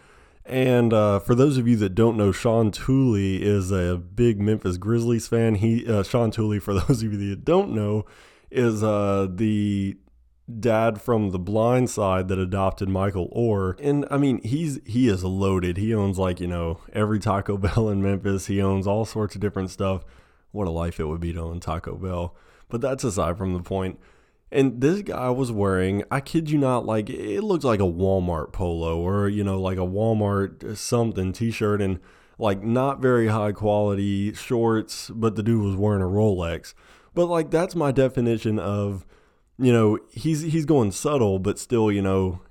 And 0.49 0.93
uh, 0.93 1.19
for 1.19 1.35
those 1.35 1.57
of 1.57 1.67
you 1.67 1.75
that 1.77 1.93
don't 1.93 2.17
know, 2.17 2.31
Sean 2.31 2.71
Tuohy 2.71 3.39
is 3.39 3.71
a 3.71 3.97
big 3.97 4.41
Memphis 4.41 4.77
Grizzlies 4.77 5.27
fan. 5.27 5.55
He 5.55 5.87
uh, 5.87 6.01
Sean 6.01 6.31
Tuohy, 6.31 6.59
for 6.59 6.73
those 6.87 7.03
of 7.03 7.13
you 7.13 7.29
that 7.29 7.45
don't 7.45 7.71
know, 7.71 8.05
is 8.49 8.83
uh, 8.83 9.27
the 9.29 9.95
dad 10.59 10.99
from 10.99 11.29
The 11.29 11.37
Blind 11.37 11.91
Side 11.91 12.29
that 12.29 12.39
adopted 12.39 12.89
Michael 12.89 13.29
Oher. 13.29 13.79
And 13.79 14.07
I 14.09 14.17
mean, 14.17 14.41
he's 14.43 14.79
he 14.87 15.07
is 15.07 15.23
loaded. 15.23 15.77
He 15.77 15.93
owns 15.93 16.17
like 16.17 16.39
you 16.39 16.47
know 16.47 16.79
every 16.93 17.19
Taco 17.19 17.55
Bell 17.59 17.87
in 17.87 18.01
Memphis. 18.01 18.47
He 18.47 18.59
owns 18.59 18.87
all 18.87 19.05
sorts 19.05 19.35
of 19.35 19.41
different 19.41 19.69
stuff. 19.69 20.03
What 20.51 20.67
a 20.67 20.71
life 20.71 20.99
it 20.99 21.05
would 21.05 21.21
be 21.21 21.31
to 21.33 21.41
own 21.41 21.59
Taco 21.59 21.95
Bell. 21.95 22.35
But 22.69 22.81
that's 22.81 23.03
aside 23.03 23.37
from 23.37 23.53
the 23.53 23.61
point. 23.61 23.99
And 24.51 24.81
this 24.81 25.03
guy 25.03 25.29
was 25.29 25.51
wearing, 25.51 26.03
I 26.09 26.21
kid 26.21 26.49
you 26.49 26.57
not, 26.57 26.85
like 26.85 27.09
it 27.09 27.41
looks 27.41 27.63
like 27.63 27.79
a 27.79 27.83
Walmart 27.83 28.51
polo 28.51 28.99
or, 28.99 29.29
you 29.29 29.43
know, 29.43 29.61
like 29.61 29.77
a 29.77 29.81
Walmart 29.81 30.63
uh, 30.63 30.75
something 30.75 31.31
t 31.33 31.51
shirt 31.51 31.81
and 31.81 31.99
like 32.39 32.63
not 32.63 32.99
very 32.99 33.27
high 33.27 33.51
quality 33.51 34.33
shorts, 34.33 35.11
but 35.11 35.35
the 35.35 35.43
dude 35.43 35.63
was 35.63 35.75
wearing 35.75 36.01
a 36.01 36.05
Rolex. 36.05 36.73
But 37.13 37.27
like 37.27 37.51
that's 37.51 37.75
my 37.75 37.91
definition 37.91 38.57
of, 38.57 39.05
you 39.59 39.71
know, 39.71 39.99
he's 40.11 40.41
he's 40.41 40.65
going 40.65 40.93
subtle, 40.93 41.37
but 41.37 41.59
still, 41.59 41.91
you 41.91 42.01
know, 42.01 42.41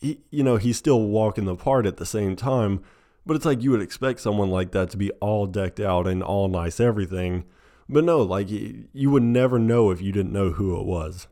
he, 0.00 0.20
you 0.30 0.42
know, 0.42 0.56
he's 0.56 0.76
still 0.78 1.02
walking 1.02 1.44
the 1.44 1.56
part 1.56 1.86
at 1.86 1.98
the 1.98 2.06
same 2.06 2.36
time. 2.36 2.82
But 3.26 3.34
it's 3.34 3.44
like 3.44 3.62
you 3.62 3.72
would 3.72 3.82
expect 3.82 4.20
someone 4.20 4.50
like 4.50 4.70
that 4.70 4.90
to 4.90 4.96
be 4.96 5.10
all 5.20 5.46
decked 5.46 5.80
out 5.80 6.06
and 6.06 6.22
all 6.22 6.48
nice 6.48 6.78
everything. 6.78 7.44
But 7.88 8.04
no, 8.04 8.22
like 8.22 8.48
you 8.50 9.10
would 9.10 9.22
never 9.22 9.58
know 9.58 9.90
if 9.90 10.00
you 10.02 10.12
didn't 10.12 10.32
know 10.32 10.50
who 10.50 10.78
it 10.78 10.86
was. 10.86 11.28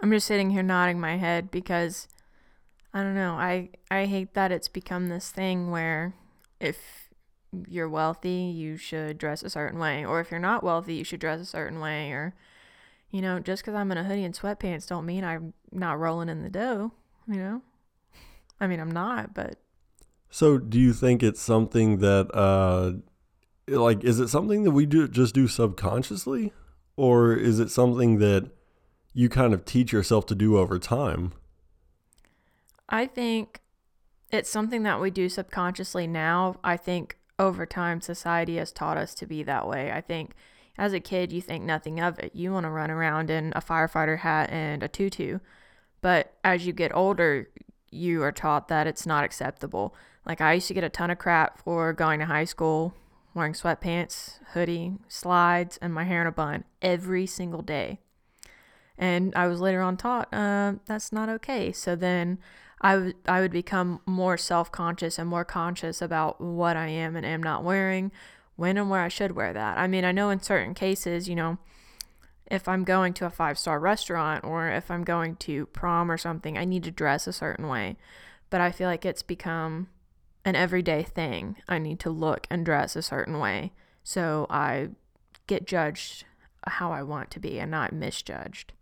I'm 0.00 0.10
just 0.10 0.26
sitting 0.26 0.50
here 0.50 0.62
nodding 0.62 1.00
my 1.00 1.16
head 1.16 1.50
because 1.50 2.08
I 2.94 3.02
don't 3.02 3.14
know. 3.14 3.34
I 3.34 3.70
I 3.90 4.06
hate 4.06 4.34
that 4.34 4.52
it's 4.52 4.68
become 4.68 5.08
this 5.08 5.30
thing 5.30 5.70
where 5.70 6.14
if 6.60 7.10
you're 7.68 7.88
wealthy, 7.88 8.52
you 8.54 8.76
should 8.76 9.18
dress 9.18 9.42
a 9.42 9.50
certain 9.50 9.78
way, 9.78 10.04
or 10.04 10.20
if 10.20 10.30
you're 10.30 10.40
not 10.40 10.62
wealthy, 10.62 10.94
you 10.94 11.04
should 11.04 11.20
dress 11.20 11.40
a 11.40 11.46
certain 11.46 11.80
way, 11.80 12.10
or 12.10 12.34
you 13.10 13.22
know, 13.22 13.38
just 13.38 13.62
because 13.62 13.74
I'm 13.74 13.92
in 13.92 13.98
a 13.98 14.04
hoodie 14.04 14.24
and 14.24 14.34
sweatpants 14.34 14.86
don't 14.86 15.06
mean 15.06 15.24
I'm 15.24 15.54
not 15.72 15.98
rolling 15.98 16.28
in 16.28 16.42
the 16.42 16.50
dough, 16.50 16.92
you 17.26 17.36
know? 17.36 17.62
I 18.60 18.66
mean, 18.66 18.80
I'm 18.80 18.90
not, 18.90 19.32
but. 19.34 19.58
So, 20.28 20.58
do 20.58 20.78
you 20.78 20.92
think 20.92 21.22
it's 21.22 21.40
something 21.40 21.98
that, 21.98 22.28
uh, 22.34 23.00
like, 23.68 24.04
is 24.04 24.20
it 24.20 24.28
something 24.28 24.62
that 24.64 24.70
we 24.70 24.86
do 24.86 25.08
just 25.08 25.34
do 25.34 25.48
subconsciously? 25.48 26.52
Or 26.96 27.34
is 27.34 27.60
it 27.60 27.70
something 27.70 28.18
that 28.18 28.50
you 29.12 29.28
kind 29.28 29.52
of 29.52 29.64
teach 29.64 29.92
yourself 29.92 30.26
to 30.26 30.34
do 30.34 30.56
over 30.56 30.78
time? 30.78 31.32
I 32.88 33.06
think 33.06 33.60
it's 34.30 34.50
something 34.50 34.82
that 34.84 35.00
we 35.00 35.10
do 35.10 35.28
subconsciously 35.28 36.06
now. 36.06 36.56
I 36.62 36.76
think 36.76 37.18
over 37.38 37.66
time, 37.66 38.00
society 38.00 38.56
has 38.56 38.72
taught 38.72 38.96
us 38.96 39.14
to 39.16 39.26
be 39.26 39.42
that 39.42 39.68
way. 39.68 39.92
I 39.92 40.00
think 40.00 40.32
as 40.78 40.92
a 40.92 41.00
kid, 41.00 41.32
you 41.32 41.40
think 41.40 41.64
nothing 41.64 42.00
of 42.00 42.18
it. 42.18 42.34
You 42.34 42.52
want 42.52 42.64
to 42.64 42.70
run 42.70 42.90
around 42.90 43.30
in 43.30 43.52
a 43.54 43.60
firefighter 43.60 44.18
hat 44.18 44.50
and 44.50 44.82
a 44.82 44.88
tutu. 44.88 45.38
But 46.00 46.32
as 46.44 46.66
you 46.66 46.72
get 46.72 46.94
older, 46.94 47.48
you 47.90 48.22
are 48.22 48.32
taught 48.32 48.68
that 48.68 48.86
it's 48.86 49.06
not 49.06 49.24
acceptable. 49.24 49.94
Like 50.24 50.40
I 50.40 50.54
used 50.54 50.68
to 50.68 50.74
get 50.74 50.84
a 50.84 50.88
ton 50.88 51.10
of 51.10 51.18
crap 51.18 51.58
for 51.58 51.92
going 51.92 52.20
to 52.20 52.26
high 52.26 52.44
school 52.44 52.94
wearing 53.36 53.52
sweatpants, 53.52 54.38
hoodie, 54.54 54.94
slides, 55.08 55.78
and 55.82 55.92
my 55.92 56.04
hair 56.04 56.22
in 56.22 56.26
a 56.26 56.32
bun 56.32 56.64
every 56.80 57.26
single 57.26 57.60
day. 57.60 58.00
And 58.96 59.34
I 59.36 59.46
was 59.46 59.60
later 59.60 59.82
on 59.82 59.98
taught 59.98 60.32
uh, 60.32 60.76
that's 60.86 61.12
not 61.12 61.28
okay. 61.28 61.70
So 61.70 61.94
then 61.94 62.38
I, 62.80 62.94
w- 62.94 63.12
I 63.28 63.42
would 63.42 63.52
become 63.52 64.00
more 64.06 64.38
self 64.38 64.72
conscious 64.72 65.18
and 65.18 65.28
more 65.28 65.44
conscious 65.44 66.00
about 66.00 66.40
what 66.40 66.78
I 66.78 66.88
am 66.88 67.14
and 67.14 67.26
am 67.26 67.42
not 67.42 67.62
wearing, 67.62 68.10
when 68.56 68.78
and 68.78 68.88
where 68.88 69.02
I 69.02 69.08
should 69.08 69.32
wear 69.32 69.52
that. 69.52 69.76
I 69.76 69.86
mean, 69.86 70.06
I 70.06 70.12
know 70.12 70.30
in 70.30 70.40
certain 70.40 70.72
cases, 70.72 71.28
you 71.28 71.34
know, 71.34 71.58
if 72.46 72.66
I'm 72.66 72.84
going 72.84 73.12
to 73.14 73.26
a 73.26 73.30
five 73.30 73.58
star 73.58 73.78
restaurant 73.78 74.44
or 74.44 74.70
if 74.70 74.90
I'm 74.90 75.04
going 75.04 75.36
to 75.36 75.66
prom 75.66 76.10
or 76.10 76.16
something, 76.16 76.56
I 76.56 76.64
need 76.64 76.84
to 76.84 76.90
dress 76.90 77.26
a 77.26 77.34
certain 77.34 77.68
way. 77.68 77.96
But 78.48 78.62
I 78.62 78.72
feel 78.72 78.88
like 78.88 79.04
it's 79.04 79.22
become 79.22 79.88
an 80.46 80.56
everyday 80.56 81.02
thing. 81.02 81.56
I 81.68 81.78
need 81.78 82.00
to 82.00 82.10
look 82.10 82.46
and 82.48 82.64
dress 82.64 82.96
a 82.96 83.02
certain 83.02 83.38
way. 83.38 83.72
So 84.04 84.46
I 84.48 84.90
get 85.48 85.66
judged 85.66 86.24
how 86.66 86.92
I 86.92 87.02
want 87.02 87.30
to 87.32 87.40
be 87.40 87.58
and 87.58 87.70
not 87.70 87.92
misjudged. 87.92 88.72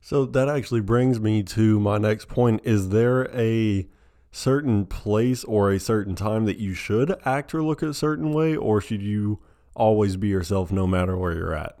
So 0.00 0.26
that 0.26 0.48
actually 0.48 0.80
brings 0.80 1.18
me 1.20 1.42
to 1.44 1.80
my 1.80 1.98
next 1.98 2.28
point. 2.28 2.60
Is 2.64 2.90
there 2.90 3.30
a 3.34 3.88
certain 4.32 4.84
place 4.84 5.44
or 5.44 5.70
a 5.70 5.80
certain 5.80 6.14
time 6.14 6.44
that 6.44 6.58
you 6.58 6.74
should 6.74 7.14
act 7.24 7.54
or 7.54 7.62
look 7.62 7.82
a 7.82 7.94
certain 7.94 8.32
way, 8.32 8.54
or 8.54 8.80
should 8.80 9.02
you 9.02 9.38
always 9.74 10.16
be 10.16 10.28
yourself 10.28 10.70
no 10.70 10.86
matter 10.86 11.16
where 11.16 11.32
you're 11.32 11.54
at? 11.54 11.78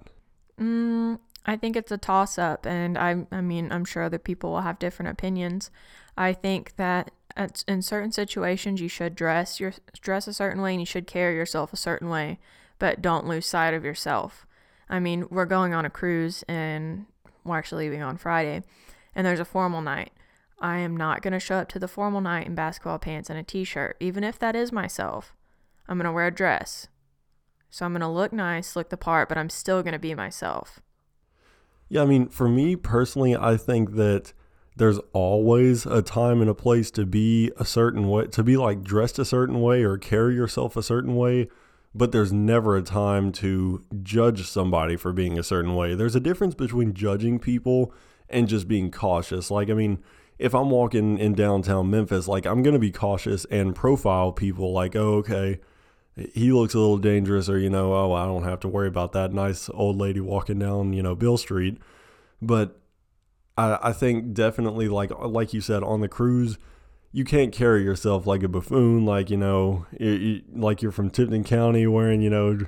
Mm, 0.58 1.18
I 1.44 1.56
think 1.56 1.76
it's 1.76 1.92
a 1.92 1.98
toss 1.98 2.38
up, 2.38 2.64
and 2.64 2.96
I, 2.96 3.26
I 3.30 3.40
mean, 3.40 3.70
I'm 3.70 3.84
sure 3.84 4.02
other 4.02 4.18
people 4.18 4.52
will 4.52 4.62
have 4.62 4.78
different 4.78 5.10
opinions. 5.10 5.70
I 6.16 6.32
think 6.32 6.76
that 6.76 7.10
in 7.68 7.82
certain 7.82 8.12
situations 8.12 8.80
you 8.80 8.88
should 8.88 9.14
dress 9.14 9.60
your 9.60 9.74
dress 10.00 10.26
a 10.26 10.32
certain 10.32 10.62
way 10.62 10.72
and 10.72 10.80
you 10.80 10.86
should 10.86 11.06
carry 11.06 11.34
yourself 11.34 11.72
a 11.72 11.76
certain 11.76 12.08
way, 12.08 12.38
but 12.78 13.02
don't 13.02 13.26
lose 13.26 13.46
sight 13.46 13.74
of 13.74 13.84
yourself. 13.84 14.46
I 14.88 15.00
mean, 15.00 15.26
we're 15.30 15.44
going 15.46 15.74
on 15.74 15.84
a 15.84 15.90
cruise 15.90 16.44
and 16.48 17.06
we're 17.44 17.58
actually 17.58 17.84
leaving 17.84 18.02
on 18.02 18.16
Friday, 18.16 18.62
and 19.14 19.26
there's 19.26 19.40
a 19.40 19.44
formal 19.44 19.82
night. 19.82 20.12
I 20.58 20.78
am 20.78 20.96
not 20.96 21.20
going 21.22 21.32
to 21.32 21.40
show 21.40 21.56
up 21.56 21.68
to 21.70 21.78
the 21.78 21.88
formal 21.88 22.20
night 22.20 22.46
in 22.46 22.54
basketball 22.54 22.98
pants 22.98 23.28
and 23.28 23.38
a 23.38 23.42
t 23.42 23.62
shirt, 23.64 23.96
even 24.00 24.24
if 24.24 24.38
that 24.38 24.56
is 24.56 24.72
myself. 24.72 25.34
I'm 25.86 25.98
going 25.98 26.06
to 26.06 26.12
wear 26.12 26.26
a 26.26 26.34
dress. 26.34 26.88
So 27.68 27.84
I'm 27.84 27.92
going 27.92 28.00
to 28.00 28.08
look 28.08 28.32
nice, 28.32 28.74
look 28.74 28.88
the 28.88 28.96
part, 28.96 29.28
but 29.28 29.36
I'm 29.36 29.50
still 29.50 29.82
going 29.82 29.92
to 29.92 29.98
be 29.98 30.14
myself. 30.14 30.80
Yeah, 31.88 32.02
I 32.02 32.06
mean, 32.06 32.28
for 32.28 32.48
me 32.48 32.74
personally, 32.74 33.36
I 33.36 33.56
think 33.56 33.96
that 33.96 34.32
there's 34.76 34.98
always 35.12 35.86
a 35.86 36.02
time 36.02 36.40
and 36.40 36.50
a 36.50 36.54
place 36.54 36.90
to 36.92 37.06
be 37.06 37.50
a 37.56 37.64
certain 37.64 38.08
way, 38.08 38.26
to 38.26 38.42
be 38.42 38.56
like 38.56 38.82
dressed 38.82 39.18
a 39.18 39.24
certain 39.24 39.60
way 39.60 39.82
or 39.82 39.96
carry 39.96 40.34
yourself 40.34 40.76
a 40.76 40.82
certain 40.82 41.16
way, 41.16 41.48
but 41.94 42.12
there's 42.12 42.32
never 42.32 42.76
a 42.76 42.82
time 42.82 43.32
to 43.32 43.82
judge 44.02 44.46
somebody 44.46 44.96
for 44.96 45.14
being 45.14 45.38
a 45.38 45.42
certain 45.42 45.74
way. 45.74 45.94
There's 45.94 46.14
a 46.14 46.20
difference 46.20 46.54
between 46.54 46.92
judging 46.92 47.38
people 47.38 47.92
and 48.28 48.48
just 48.48 48.68
being 48.68 48.90
cautious. 48.90 49.50
Like, 49.50 49.70
I 49.70 49.74
mean, 49.74 50.02
if 50.38 50.54
I'm 50.54 50.68
walking 50.68 51.16
in 51.16 51.32
downtown 51.34 51.88
Memphis, 51.88 52.28
like 52.28 52.44
I'm 52.44 52.62
going 52.62 52.74
to 52.74 52.78
be 52.78 52.92
cautious 52.92 53.46
and 53.46 53.74
profile 53.74 54.30
people 54.30 54.72
like, 54.72 54.94
oh, 54.94 55.14
okay, 55.14 55.58
he 56.34 56.52
looks 56.52 56.74
a 56.74 56.78
little 56.78 56.98
dangerous, 56.98 57.48
or, 57.48 57.58
you 57.58 57.70
know, 57.70 57.94
oh, 57.94 58.12
I 58.12 58.26
don't 58.26 58.44
have 58.44 58.60
to 58.60 58.68
worry 58.68 58.88
about 58.88 59.12
that 59.12 59.32
nice 59.32 59.70
old 59.72 59.96
lady 59.96 60.20
walking 60.20 60.58
down, 60.58 60.92
you 60.92 61.02
know, 61.02 61.14
Beale 61.14 61.38
Street. 61.38 61.78
But 62.42 62.78
I, 63.56 63.78
I 63.82 63.92
think 63.92 64.34
definitely, 64.34 64.88
like, 64.88 65.10
like 65.18 65.54
you 65.54 65.60
said, 65.60 65.82
on 65.82 66.00
the 66.00 66.08
cruise, 66.08 66.58
you 67.12 67.24
can't 67.24 67.52
carry 67.52 67.82
yourself 67.82 68.26
like 68.26 68.42
a 68.42 68.48
buffoon, 68.48 69.06
like, 69.06 69.30
you 69.30 69.36
know, 69.36 69.86
like 70.52 70.82
you're 70.82 70.92
from 70.92 71.10
Tipton 71.10 71.44
County 71.44 71.86
wearing, 71.86 72.20
you 72.20 72.30
know, 72.30 72.58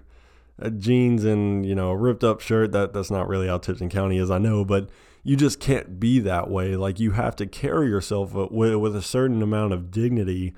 uh, 0.61 0.71
jeans 0.71 1.25
and, 1.25 1.67
you 1.67 1.75
know, 1.75 1.91
a 1.91 1.97
ripped 1.97 2.25
up 2.25 2.41
shirt. 2.41 2.73
That 2.73 2.93
That's 2.93 3.11
not 3.11 3.29
really 3.29 3.49
how 3.49 3.59
Tipton 3.59 3.89
County 3.89 4.19
is, 4.19 4.31
I 4.31 4.39
know, 4.39 4.65
but 4.65 4.89
you 5.23 5.37
just 5.37 5.61
can't 5.61 6.01
be 6.01 6.21
that 6.21 6.49
way. 6.49 6.77
Like 6.77 6.99
you 6.99 7.11
have 7.11 7.37
to 7.37 7.47
carry 7.47 7.89
yourself 7.89 8.35
uh, 8.35 8.49
with, 8.51 8.75
with 8.77 8.97
a 8.97 9.03
certain 9.03 9.43
amount 9.43 9.75
of 9.75 9.91
dignity 9.91 10.55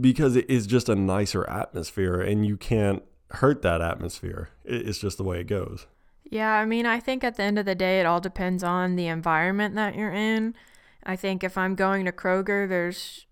because 0.00 0.36
it 0.36 0.48
is 0.48 0.66
just 0.66 0.88
a 0.88 0.94
nicer 0.94 1.48
atmosphere 1.50 2.20
and 2.20 2.46
you 2.46 2.56
can't 2.56 3.02
hurt 3.32 3.62
that 3.62 3.80
atmosphere. 3.80 4.50
It's 4.64 4.98
just 4.98 5.16
the 5.16 5.24
way 5.24 5.40
it 5.40 5.48
goes. 5.48 5.86
Yeah, 6.30 6.52
I 6.52 6.64
mean, 6.64 6.86
I 6.86 7.00
think 7.00 7.24
at 7.24 7.34
the 7.34 7.42
end 7.42 7.58
of 7.58 7.66
the 7.66 7.74
day, 7.74 7.98
it 7.98 8.06
all 8.06 8.20
depends 8.20 8.62
on 8.62 8.94
the 8.94 9.08
environment 9.08 9.74
that 9.74 9.96
you're 9.96 10.12
in. 10.14 10.54
I 11.02 11.16
think 11.16 11.42
if 11.42 11.58
I'm 11.58 11.74
going 11.74 12.04
to 12.04 12.12
Kroger, 12.12 12.68
there's 12.68 13.26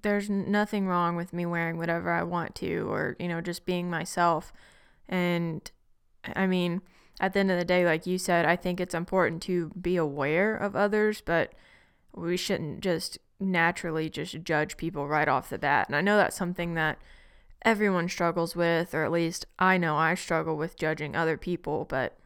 there's 0.00 0.30
nothing 0.30 0.86
wrong 0.86 1.14
with 1.14 1.34
me 1.34 1.44
wearing 1.44 1.76
whatever 1.76 2.10
I 2.10 2.22
want 2.22 2.54
to 2.56 2.90
or, 2.90 3.16
you 3.20 3.28
know, 3.28 3.42
just 3.42 3.66
being 3.66 3.90
myself. 3.90 4.50
And 5.08 5.70
I 6.34 6.46
mean, 6.46 6.80
at 7.20 7.34
the 7.34 7.40
end 7.40 7.50
of 7.50 7.58
the 7.58 7.64
day, 7.64 7.84
like 7.84 8.06
you 8.06 8.16
said, 8.16 8.46
I 8.46 8.56
think 8.56 8.80
it's 8.80 8.94
important 8.94 9.42
to 9.42 9.70
be 9.80 9.96
aware 9.96 10.56
of 10.56 10.74
others, 10.74 11.20
but 11.20 11.52
we 12.14 12.38
shouldn't 12.38 12.80
just 12.80 13.18
naturally 13.38 14.08
just 14.08 14.42
judge 14.42 14.78
people 14.78 15.06
right 15.06 15.28
off 15.28 15.50
the 15.50 15.58
bat. 15.58 15.86
And 15.88 15.94
I 15.94 16.00
know 16.00 16.16
that's 16.16 16.36
something 16.36 16.74
that 16.74 16.98
everyone 17.62 18.08
struggles 18.08 18.56
with, 18.56 18.94
or 18.94 19.04
at 19.04 19.12
least 19.12 19.44
I 19.58 19.76
know 19.76 19.96
I 19.96 20.14
struggle 20.14 20.56
with 20.56 20.78
judging 20.78 21.14
other 21.14 21.36
people, 21.36 21.84
but 21.84 22.16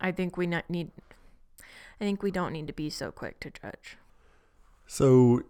I 0.00 0.12
think 0.12 0.36
we 0.36 0.46
not 0.46 0.68
need 0.68 0.90
I 2.00 2.04
think 2.04 2.22
we 2.22 2.30
don't 2.30 2.52
need 2.52 2.66
to 2.68 2.72
be 2.72 2.90
so 2.90 3.10
quick 3.10 3.40
to 3.40 3.50
judge. 3.50 3.96
So, 4.86 5.42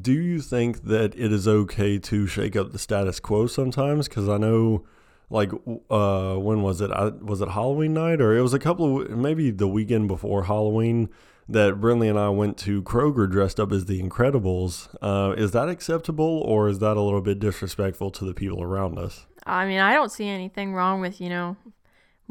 do 0.00 0.12
you 0.12 0.40
think 0.40 0.84
that 0.84 1.14
it 1.14 1.32
is 1.32 1.46
okay 1.46 1.98
to 1.98 2.26
shake 2.26 2.56
up 2.56 2.72
the 2.72 2.78
status 2.78 3.20
quo 3.20 3.46
sometimes? 3.46 4.08
Because 4.08 4.28
I 4.28 4.38
know 4.38 4.84
like 5.30 5.50
uh 5.88 6.34
when 6.34 6.62
was 6.62 6.80
it 6.80 6.90
I, 6.90 7.08
was 7.08 7.40
it 7.40 7.48
halloween 7.48 7.94
night 7.94 8.20
or 8.20 8.36
it 8.36 8.42
was 8.42 8.52
a 8.52 8.58
couple 8.58 9.00
of 9.00 9.10
maybe 9.10 9.50
the 9.50 9.66
weekend 9.66 10.06
before 10.06 10.44
halloween 10.44 11.08
that 11.48 11.80
Brinley 11.80 12.08
and 12.08 12.18
I 12.18 12.28
went 12.28 12.56
to 12.58 12.82
Kroger 12.82 13.30
dressed 13.30 13.58
up 13.58 13.72
as 13.72 13.86
the 13.86 14.02
Incredibles. 14.02 14.94
Uh, 15.02 15.34
is 15.36 15.50
that 15.52 15.68
acceptable 15.68 16.40
or 16.40 16.68
is 16.68 16.78
that 16.78 16.96
a 16.96 17.00
little 17.00 17.20
bit 17.20 17.38
disrespectful 17.38 18.10
to 18.12 18.24
the 18.24 18.34
people 18.34 18.62
around 18.62 18.98
us? 18.98 19.26
I 19.44 19.66
mean, 19.66 19.80
I 19.80 19.92
don't 19.94 20.12
see 20.12 20.28
anything 20.28 20.72
wrong 20.72 21.00
with, 21.00 21.20
you 21.20 21.28
know, 21.28 21.56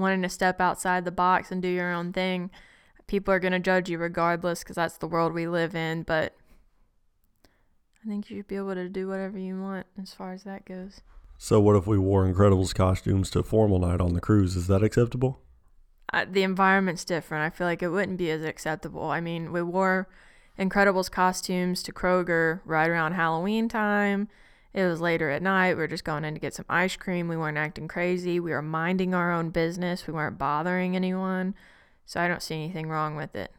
wanting 0.02 0.22
to 0.24 0.30
step 0.30 0.60
outside 0.60 1.06
the 1.06 1.12
box 1.12 1.52
and 1.52 1.62
do 1.62 1.68
your 1.68 1.94
own 1.94 2.12
thing. 2.12 2.52
People 3.08 3.34
are 3.34 3.40
going 3.40 3.54
to 3.54 3.60
judge 3.60 3.90
you 3.90 3.98
regardless 3.98 4.60
because 4.60 4.76
that's 4.76 4.98
the 4.98 5.08
world 5.08 5.34
we 5.34 5.48
live 5.48 5.76
in, 5.76 6.04
but 6.04 6.36
I 8.04 8.08
think 8.08 8.30
you 8.30 8.38
should 8.38 8.48
be 8.48 8.56
able 8.56 8.74
to 8.74 8.90
do 8.90 9.08
whatever 9.08 9.38
you 9.38 9.62
want 9.62 9.86
as 10.02 10.14
far 10.14 10.34
as 10.34 10.44
that 10.44 10.66
goes. 10.66 11.02
So, 11.38 11.60
what 11.60 11.76
if 11.76 11.88
we 11.88 11.98
wore 11.98 12.26
Incredibles 12.26 12.74
costumes 12.74 13.30
to 13.32 13.44
formal 13.44 13.80
night 13.80 14.02
on 14.02 14.14
the 14.14 14.22
cruise? 14.22 14.56
Is 14.56 14.68
that 14.68 14.84
acceptable? 14.84 15.40
Uh, 16.14 16.26
the 16.30 16.44
environment's 16.44 17.06
different. 17.06 17.44
I 17.44 17.56
feel 17.56 17.68
like 17.68 17.82
it 17.82 17.90
wouldn't 17.90 18.18
be 18.18 18.30
as 18.32 18.44
acceptable. 18.44 19.10
I 19.10 19.22
mean, 19.22 19.52
we 19.52 19.62
wore 19.62 20.08
Incredibles 20.60 21.10
costumes 21.10 21.82
to 21.84 21.94
Kroger 21.94 22.62
right 22.66 22.90
around 22.90 23.14
Halloween 23.14 23.70
time. 23.70 24.28
It 24.74 24.86
was 24.86 25.02
later 25.02 25.30
at 25.30 25.42
night. 25.42 25.76
We 25.76 25.82
were 25.82 25.88
just 25.88 26.06
going 26.06 26.24
in 26.24 26.34
to 26.34 26.40
get 26.40 26.54
some 26.54 26.66
ice 26.70 26.96
cream. 26.96 27.28
We 27.28 27.36
weren't 27.36 27.58
acting 27.58 27.88
crazy. 27.88 28.40
We 28.40 28.52
were 28.52 28.62
minding 28.62 29.14
our 29.14 29.32
own 29.32 29.50
business. 29.50 30.08
We 30.08 30.14
weren't 30.14 30.38
bothering 30.38 30.96
anyone. 30.96 31.56
So 32.06 32.22
I 32.22 32.28
don't 32.28 32.42
see 32.42 32.56
anything 32.56 32.88
wrong 32.88 33.16
with 33.16 33.36
it. 33.36 33.52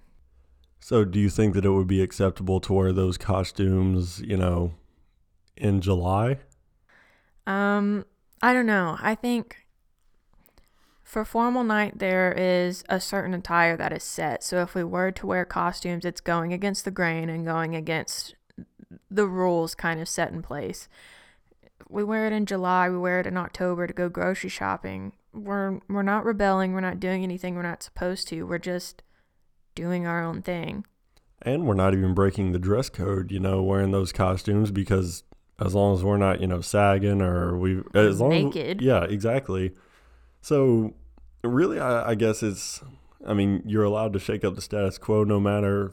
So, 0.80 1.04
do 1.04 1.20
you 1.20 1.30
think 1.30 1.54
that 1.54 1.64
it 1.64 1.70
would 1.70 1.86
be 1.86 2.02
acceptable 2.02 2.58
to 2.60 2.72
wear 2.72 2.92
those 2.92 3.16
costumes, 3.16 4.20
you 4.20 4.36
know, 4.36 4.74
in 5.56 5.80
July? 5.80 6.38
Um, 7.46 8.04
I 8.42 8.52
don't 8.52 8.66
know. 8.66 8.98
I 9.00 9.14
think 9.14 9.62
for 11.04 11.24
formal 11.24 11.62
night 11.62 11.98
there 11.98 12.32
is 12.32 12.82
a 12.88 12.98
certain 12.98 13.34
attire 13.34 13.76
that 13.76 13.92
is 13.92 14.02
set. 14.02 14.42
So 14.42 14.60
if 14.62 14.74
we 14.74 14.82
were 14.82 15.12
to 15.12 15.26
wear 15.26 15.44
costumes, 15.44 16.04
it's 16.04 16.20
going 16.20 16.52
against 16.52 16.84
the 16.84 16.90
grain 16.90 17.28
and 17.28 17.44
going 17.44 17.76
against 17.76 18.34
the 19.10 19.26
rules 19.26 19.74
kind 19.74 20.00
of 20.00 20.08
set 20.08 20.32
in 20.32 20.42
place. 20.42 20.88
we 21.88 22.04
wear 22.04 22.26
it 22.26 22.32
in 22.32 22.46
July, 22.46 22.88
we 22.88 22.98
wear 22.98 23.20
it 23.20 23.26
in 23.26 23.36
October 23.36 23.86
to 23.86 23.92
go 23.92 24.08
grocery 24.08 24.50
shopping. 24.50 25.12
We're 25.32 25.80
we're 25.88 26.02
not 26.02 26.24
rebelling, 26.24 26.72
we're 26.72 26.80
not 26.80 27.00
doing 27.00 27.22
anything 27.22 27.54
we're 27.54 27.62
not 27.62 27.82
supposed 27.82 28.28
to. 28.28 28.44
We're 28.44 28.58
just 28.58 29.02
doing 29.74 30.06
our 30.06 30.22
own 30.22 30.42
thing. 30.42 30.84
And 31.42 31.66
we're 31.66 31.74
not 31.74 31.92
even 31.92 32.14
breaking 32.14 32.52
the 32.52 32.58
dress 32.58 32.88
code, 32.88 33.32
you 33.32 33.40
know, 33.40 33.62
wearing 33.62 33.90
those 33.90 34.12
costumes 34.12 34.70
because 34.70 35.24
as 35.58 35.74
long 35.74 35.94
as 35.94 36.04
we're 36.04 36.16
not, 36.16 36.40
you 36.40 36.46
know, 36.46 36.60
sagging 36.60 37.20
or 37.20 37.56
we 37.56 37.82
as 37.94 38.20
long 38.20 38.30
naked. 38.30 38.80
As, 38.80 38.84
yeah, 38.84 39.04
exactly. 39.04 39.72
So 40.40 40.94
really 41.42 41.80
I, 41.80 42.10
I 42.10 42.14
guess 42.14 42.42
it's 42.42 42.82
I 43.26 43.34
mean, 43.34 43.62
you're 43.64 43.84
allowed 43.84 44.12
to 44.14 44.18
shake 44.18 44.44
up 44.44 44.54
the 44.54 44.62
status 44.62 44.98
quo 44.98 45.24
no 45.24 45.40
matter 45.40 45.92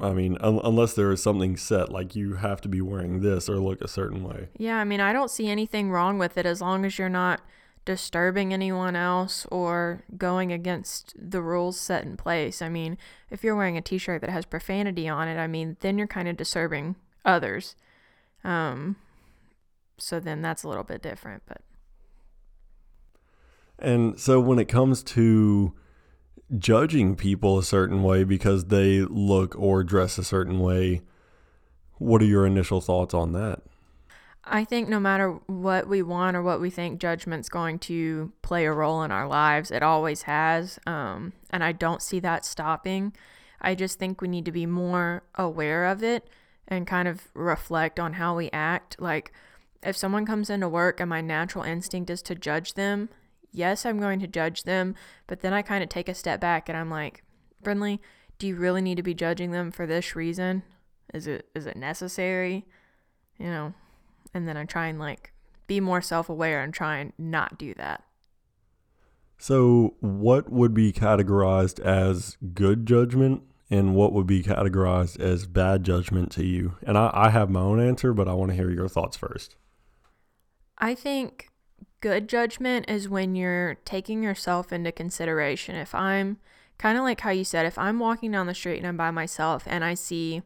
I 0.00 0.12
mean, 0.12 0.38
un- 0.40 0.60
unless 0.64 0.94
there 0.94 1.12
is 1.12 1.22
something 1.22 1.56
set, 1.56 1.90
like 1.90 2.16
you 2.16 2.34
have 2.34 2.60
to 2.62 2.68
be 2.68 2.80
wearing 2.80 3.20
this 3.20 3.48
or 3.48 3.56
look 3.56 3.80
a 3.80 3.88
certain 3.88 4.22
way. 4.22 4.48
Yeah, 4.56 4.78
I 4.78 4.84
mean, 4.84 5.00
I 5.00 5.12
don't 5.12 5.30
see 5.30 5.48
anything 5.48 5.90
wrong 5.90 6.18
with 6.18 6.38
it 6.38 6.46
as 6.46 6.60
long 6.60 6.84
as 6.84 6.98
you're 6.98 7.08
not 7.08 7.42
disturbing 7.84 8.54
anyone 8.54 8.96
else 8.96 9.46
or 9.50 10.04
going 10.16 10.52
against 10.52 11.14
the 11.18 11.42
rules 11.42 11.78
set 11.78 12.04
in 12.04 12.16
place. 12.16 12.62
I 12.62 12.68
mean, 12.68 12.96
if 13.30 13.44
you're 13.44 13.56
wearing 13.56 13.76
a 13.76 13.82
t 13.82 13.98
shirt 13.98 14.22
that 14.22 14.30
has 14.30 14.46
profanity 14.46 15.08
on 15.08 15.28
it, 15.28 15.38
I 15.38 15.46
mean, 15.46 15.76
then 15.80 15.98
you're 15.98 16.06
kind 16.06 16.28
of 16.28 16.36
disturbing 16.36 16.96
others. 17.24 17.76
Um, 18.42 18.96
so 19.98 20.18
then 20.18 20.42
that's 20.42 20.62
a 20.62 20.68
little 20.68 20.84
bit 20.84 21.02
different, 21.02 21.42
but. 21.46 21.60
And 23.78 24.18
so 24.18 24.40
when 24.40 24.58
it 24.58 24.68
comes 24.68 25.02
to 25.02 25.74
judging 26.58 27.16
people 27.16 27.58
a 27.58 27.64
certain 27.64 28.02
way 28.02 28.24
because 28.24 28.66
they 28.66 29.00
look 29.00 29.54
or 29.58 29.82
dress 29.82 30.18
a 30.18 30.24
certain 30.24 30.60
way. 30.60 31.02
What 31.98 32.22
are 32.22 32.26
your 32.26 32.46
initial 32.46 32.80
thoughts 32.80 33.14
on 33.14 33.32
that? 33.32 33.62
I 34.46 34.64
think 34.64 34.88
no 34.88 35.00
matter 35.00 35.30
what 35.46 35.88
we 35.88 36.02
want 36.02 36.36
or 36.36 36.42
what 36.42 36.60
we 36.60 36.68
think, 36.68 37.00
judgment's 37.00 37.48
going 37.48 37.78
to 37.80 38.32
play 38.42 38.66
a 38.66 38.72
role 38.72 39.02
in 39.02 39.10
our 39.10 39.26
lives. 39.26 39.70
It 39.70 39.82
always 39.82 40.22
has. 40.22 40.78
Um, 40.86 41.32
and 41.50 41.64
I 41.64 41.72
don't 41.72 42.02
see 42.02 42.20
that 42.20 42.44
stopping. 42.44 43.14
I 43.60 43.74
just 43.74 43.98
think 43.98 44.20
we 44.20 44.28
need 44.28 44.44
to 44.44 44.52
be 44.52 44.66
more 44.66 45.22
aware 45.34 45.86
of 45.86 46.02
it 46.02 46.28
and 46.68 46.86
kind 46.86 47.08
of 47.08 47.28
reflect 47.32 47.98
on 47.98 48.14
how 48.14 48.36
we 48.36 48.50
act. 48.52 48.96
Like, 49.00 49.32
if 49.82 49.96
someone 49.96 50.26
comes 50.26 50.50
into 50.50 50.68
work 50.68 51.00
and 51.00 51.08
my 51.08 51.22
natural 51.22 51.64
instinct 51.64 52.10
is 52.10 52.22
to 52.22 52.34
judge 52.34 52.74
them 52.74 53.08
yes, 53.54 53.86
I'm 53.86 53.98
going 53.98 54.20
to 54.20 54.26
judge 54.26 54.64
them, 54.64 54.94
but 55.26 55.40
then 55.40 55.54
I 55.54 55.62
kind 55.62 55.82
of 55.82 55.88
take 55.88 56.08
a 56.08 56.14
step 56.14 56.40
back 56.40 56.68
and 56.68 56.76
I'm 56.76 56.90
like, 56.90 57.22
Brinley, 57.62 58.00
do 58.38 58.46
you 58.46 58.56
really 58.56 58.82
need 58.82 58.96
to 58.96 59.02
be 59.02 59.14
judging 59.14 59.52
them 59.52 59.70
for 59.70 59.86
this 59.86 60.14
reason? 60.14 60.64
Is 61.14 61.26
it 61.26 61.48
is 61.54 61.64
it 61.64 61.76
necessary? 61.76 62.66
You 63.38 63.46
know, 63.46 63.74
and 64.34 64.46
then 64.46 64.56
I 64.56 64.64
try 64.64 64.88
and 64.88 64.98
like 64.98 65.32
be 65.66 65.80
more 65.80 66.02
self-aware 66.02 66.62
and 66.62 66.74
try 66.74 66.98
and 66.98 67.12
not 67.16 67.56
do 67.56 67.72
that. 67.74 68.04
So, 69.38 69.94
what 70.00 70.50
would 70.50 70.74
be 70.74 70.92
categorized 70.92 71.80
as 71.80 72.36
good 72.54 72.86
judgment 72.86 73.42
and 73.70 73.94
what 73.94 74.12
would 74.12 74.26
be 74.26 74.42
categorized 74.42 75.20
as 75.20 75.46
bad 75.46 75.84
judgment 75.84 76.30
to 76.32 76.44
you? 76.44 76.76
And 76.82 76.96
I, 76.96 77.10
I 77.12 77.30
have 77.30 77.50
my 77.50 77.60
own 77.60 77.80
answer, 77.80 78.12
but 78.12 78.28
I 78.28 78.34
want 78.34 78.50
to 78.50 78.56
hear 78.56 78.70
your 78.70 78.88
thoughts 78.88 79.16
first. 79.16 79.56
I 80.78 80.94
think 80.94 81.50
good 82.04 82.28
judgment 82.28 82.84
is 82.86 83.08
when 83.08 83.34
you're 83.34 83.76
taking 83.86 84.22
yourself 84.22 84.74
into 84.74 84.92
consideration. 84.92 85.74
If 85.74 85.94
I'm 85.94 86.36
kind 86.76 86.98
of 86.98 87.02
like 87.02 87.22
how 87.22 87.30
you 87.30 87.44
said, 87.44 87.64
if 87.64 87.78
I'm 87.78 87.98
walking 87.98 88.30
down 88.30 88.46
the 88.46 88.52
street 88.54 88.76
and 88.76 88.86
I'm 88.86 88.98
by 88.98 89.10
myself 89.10 89.62
and 89.66 89.82
I 89.82 89.94
see 89.94 90.42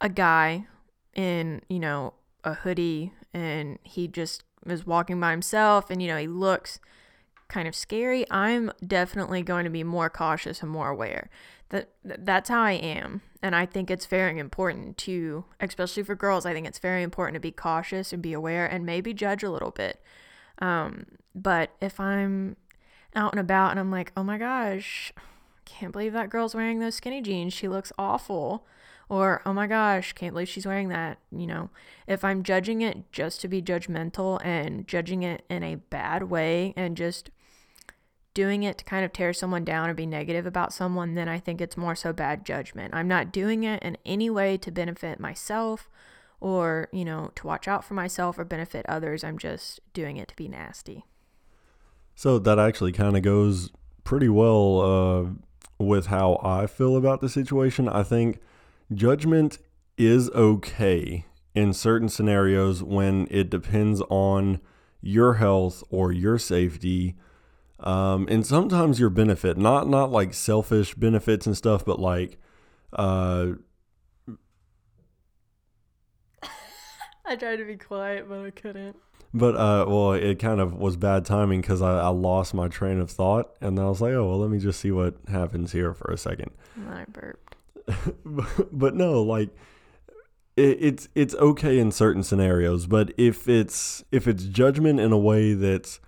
a 0.00 0.08
guy 0.08 0.68
in, 1.16 1.62
you 1.68 1.80
know, 1.80 2.14
a 2.44 2.54
hoodie 2.54 3.12
and 3.34 3.80
he 3.82 4.06
just 4.06 4.44
is 4.64 4.86
walking 4.86 5.18
by 5.18 5.32
himself 5.32 5.90
and, 5.90 6.00
you 6.00 6.06
know, 6.06 6.16
he 6.16 6.28
looks 6.28 6.78
kind 7.50 7.68
of 7.68 7.74
scary, 7.74 8.24
I'm 8.30 8.72
definitely 8.86 9.42
going 9.42 9.64
to 9.64 9.70
be 9.70 9.84
more 9.84 10.08
cautious 10.08 10.62
and 10.62 10.70
more 10.70 10.88
aware. 10.88 11.28
That 11.68 11.90
that's 12.02 12.48
how 12.48 12.62
I 12.62 12.72
am. 12.72 13.20
And 13.42 13.54
I 13.54 13.66
think 13.66 13.90
it's 13.90 14.06
very 14.06 14.38
important 14.38 14.96
to 14.98 15.44
especially 15.60 16.02
for 16.02 16.14
girls, 16.14 16.46
I 16.46 16.52
think 16.54 16.66
it's 16.66 16.78
very 16.78 17.02
important 17.02 17.34
to 17.34 17.40
be 17.40 17.52
cautious 17.52 18.12
and 18.12 18.22
be 18.22 18.32
aware 18.32 18.66
and 18.66 18.86
maybe 18.86 19.12
judge 19.12 19.42
a 19.42 19.50
little 19.50 19.70
bit. 19.70 20.02
Um, 20.60 21.06
but 21.34 21.70
if 21.80 22.00
I'm 22.00 22.56
out 23.14 23.32
and 23.32 23.40
about 23.40 23.72
and 23.72 23.80
I'm 23.80 23.90
like, 23.90 24.12
oh 24.16 24.24
my 24.24 24.38
gosh, 24.38 25.12
can't 25.64 25.92
believe 25.92 26.12
that 26.12 26.30
girl's 26.30 26.54
wearing 26.54 26.80
those 26.80 26.94
skinny 26.94 27.20
jeans. 27.20 27.52
She 27.52 27.68
looks 27.68 27.92
awful. 27.98 28.66
Or, 29.08 29.42
oh 29.44 29.52
my 29.52 29.66
gosh, 29.66 30.12
can't 30.12 30.34
believe 30.34 30.48
she's 30.48 30.66
wearing 30.66 30.88
that. 30.88 31.18
You 31.32 31.46
know, 31.46 31.70
if 32.06 32.22
I'm 32.24 32.44
judging 32.44 32.80
it 32.80 33.10
just 33.10 33.40
to 33.40 33.48
be 33.48 33.60
judgmental 33.60 34.40
and 34.44 34.86
judging 34.86 35.24
it 35.24 35.44
in 35.50 35.64
a 35.64 35.74
bad 35.74 36.24
way 36.24 36.72
and 36.76 36.96
just 36.96 37.30
doing 38.40 38.62
it 38.62 38.78
to 38.78 38.84
kind 38.86 39.04
of 39.04 39.12
tear 39.12 39.34
someone 39.34 39.64
down 39.64 39.90
or 39.90 39.92
be 39.92 40.06
negative 40.06 40.46
about 40.46 40.72
someone, 40.72 41.14
then 41.14 41.28
I 41.28 41.38
think 41.38 41.60
it's 41.60 41.76
more 41.76 41.94
so 41.94 42.10
bad 42.10 42.46
judgment. 42.46 42.94
I'm 42.94 43.06
not 43.06 43.32
doing 43.32 43.64
it 43.64 43.82
in 43.82 43.98
any 44.06 44.30
way 44.30 44.56
to 44.56 44.70
benefit 44.70 45.20
myself 45.20 45.90
or, 46.40 46.88
you 46.90 47.04
know, 47.04 47.32
to 47.34 47.46
watch 47.46 47.68
out 47.68 47.84
for 47.84 47.92
myself 47.92 48.38
or 48.38 48.46
benefit 48.46 48.86
others. 48.88 49.22
I'm 49.22 49.36
just 49.36 49.80
doing 49.92 50.16
it 50.16 50.28
to 50.28 50.36
be 50.36 50.48
nasty. 50.48 51.04
So 52.14 52.38
that 52.38 52.58
actually 52.58 52.92
kind 52.92 53.14
of 53.14 53.22
goes 53.22 53.72
pretty 54.04 54.30
well 54.30 54.80
uh, 54.80 55.84
with 55.84 56.06
how 56.06 56.40
I 56.42 56.66
feel 56.66 56.96
about 56.96 57.20
the 57.20 57.28
situation. 57.28 57.90
I 57.90 58.02
think 58.02 58.40
judgment 58.90 59.58
is 59.98 60.30
okay 60.30 61.26
in 61.54 61.74
certain 61.74 62.08
scenarios 62.08 62.82
when 62.82 63.28
it 63.30 63.50
depends 63.50 64.00
on 64.08 64.60
your 65.02 65.34
health 65.34 65.84
or 65.90 66.10
your 66.10 66.38
safety. 66.38 67.16
Um, 67.82 68.26
and 68.30 68.46
sometimes 68.46 69.00
your 69.00 69.10
benefit, 69.10 69.56
not 69.56 69.88
not 69.88 70.10
like 70.10 70.34
selfish 70.34 70.94
benefits 70.94 71.46
and 71.46 71.56
stuff, 71.56 71.84
but 71.84 71.98
like 71.98 72.38
uh, 72.92 73.52
I 77.30 77.36
tried 77.36 77.56
to 77.56 77.64
be 77.64 77.76
quiet, 77.76 78.28
but 78.28 78.40
I 78.40 78.50
couldn't. 78.50 78.96
But 79.32 79.56
uh, 79.56 79.84
well, 79.88 80.12
it 80.12 80.40
kind 80.40 80.60
of 80.60 80.74
was 80.74 80.96
bad 80.96 81.24
timing 81.24 81.60
because 81.60 81.80
I, 81.80 82.00
I 82.00 82.08
lost 82.08 82.52
my 82.52 82.66
train 82.66 82.98
of 82.98 83.10
thought, 83.10 83.54
and 83.60 83.78
I 83.78 83.84
was 83.84 84.00
like, 84.00 84.12
oh 84.12 84.28
well, 84.28 84.38
let 84.40 84.50
me 84.50 84.58
just 84.58 84.80
see 84.80 84.90
what 84.90 85.14
happens 85.28 85.70
here 85.70 85.94
for 85.94 86.10
a 86.10 86.18
second. 86.18 86.50
I 86.90 87.04
burped. 87.08 87.54
but 88.72 88.94
no, 88.96 89.22
like 89.22 89.50
it, 90.56 90.78
it's 90.80 91.08
it's 91.14 91.34
okay 91.36 91.78
in 91.78 91.92
certain 91.92 92.24
scenarios, 92.24 92.86
but 92.86 93.12
if 93.16 93.48
it's 93.48 94.02
if 94.10 94.26
it's 94.26 94.44
judgment 94.44 94.98
in 94.98 95.12
a 95.12 95.18
way 95.18 95.54
that's 95.54 96.00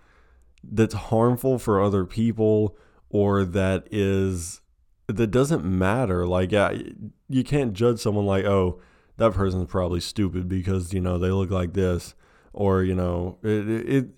that's 0.63 0.95
harmful 0.95 1.59
for 1.59 1.81
other 1.81 2.05
people 2.05 2.77
or 3.11 3.45
that 3.45 3.87
is 3.91 4.61
that 5.07 5.29
doesn't 5.29 5.65
matter, 5.65 6.27
like 6.27 6.53
yeah, 6.53 6.73
you 7.29 7.45
can't 7.45 7.73
judge 7.73 7.99
someone 7.99 8.27
like 8.27 8.45
oh 8.45 8.81
that 9.19 9.33
person's 9.33 9.69
probably 9.69 10.01
stupid 10.01 10.49
because 10.49 10.93
you 10.93 11.01
know 11.01 11.19
they 11.19 11.31
look 11.31 11.51
like 11.51 11.75
this 11.75 12.15
or 12.53 12.83
you 12.83 12.95
know 12.95 13.39
it, 13.43 13.69
it 13.69 14.09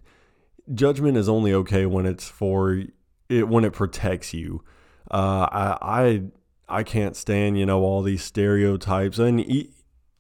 judgment 0.73 1.17
is 1.17 1.29
only 1.29 1.53
okay 1.53 1.87
when 1.87 2.07
it's 2.07 2.29
for 2.29 2.83
it 3.29 3.49
when 3.49 3.65
it 3.65 3.73
protects 3.73 4.33
you. 4.33 4.63
Uh, 5.11 5.47
I, 5.51 5.79
I 5.83 6.23
I 6.69 6.83
can't 6.83 7.17
stand 7.17 7.59
you 7.59 7.67
know 7.67 7.83
all 7.83 8.03
these 8.03 8.23
stereotypes 8.23 9.19
and 9.19 9.41
e- 9.41 9.71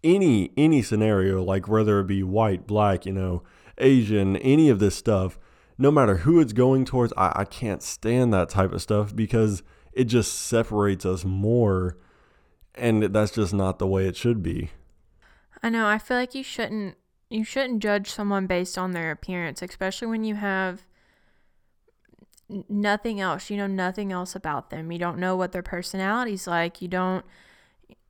any 0.02 0.52
any 0.56 0.82
scenario 0.82 1.42
like 1.42 1.68
whether 1.68 2.00
it 2.00 2.06
be 2.06 2.22
white 2.22 2.66
black 2.66 3.06
you 3.06 3.12
know 3.12 3.42
Asian 3.78 4.36
any 4.36 4.68
of 4.68 4.78
this 4.78 4.94
stuff 4.94 5.38
no 5.76 5.90
matter 5.90 6.18
who 6.18 6.40
it's 6.40 6.52
going 6.52 6.84
towards 6.84 7.12
I, 7.16 7.32
I 7.36 7.44
can't 7.44 7.82
stand 7.82 8.32
that 8.32 8.48
type 8.48 8.72
of 8.72 8.82
stuff 8.82 9.14
because 9.14 9.62
it 9.92 10.04
just 10.04 10.34
separates 10.34 11.04
us 11.04 11.24
more 11.24 11.96
and 12.74 13.02
that's 13.02 13.32
just 13.32 13.54
not 13.54 13.78
the 13.78 13.86
way 13.86 14.06
it 14.06 14.16
should 14.16 14.42
be. 14.42 14.70
I 15.62 15.70
know. 15.70 15.86
I 15.86 15.98
feel 15.98 16.16
like 16.16 16.34
you 16.34 16.42
shouldn't 16.42 16.96
you 17.30 17.44
shouldn't 17.44 17.82
judge 17.82 18.10
someone 18.10 18.46
based 18.46 18.76
on 18.76 18.92
their 18.92 19.10
appearance, 19.10 19.62
especially 19.62 20.08
when 20.08 20.24
you 20.24 20.34
have 20.34 20.84
nothing 22.68 23.20
else. 23.20 23.48
You 23.50 23.56
know 23.56 23.66
nothing 23.66 24.12
else 24.12 24.34
about 24.34 24.70
them. 24.70 24.92
You 24.92 24.98
don't 24.98 25.18
know 25.18 25.36
what 25.36 25.52
their 25.52 25.62
personality's 25.62 26.46
like. 26.46 26.82
You 26.82 26.88
don't 26.88 27.24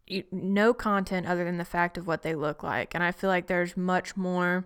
you 0.07 0.25
no 0.33 0.75
content 0.75 1.27
other 1.27 1.45
than 1.45 1.59
the 1.59 1.65
fact 1.65 1.97
of 1.97 2.07
what 2.07 2.23
they 2.23 2.35
look 2.35 2.63
like. 2.63 2.95
And 2.95 3.05
I 3.05 3.13
feel 3.13 3.31
like 3.31 3.47
there's 3.47 3.77
much 3.77 4.17
more 4.17 4.65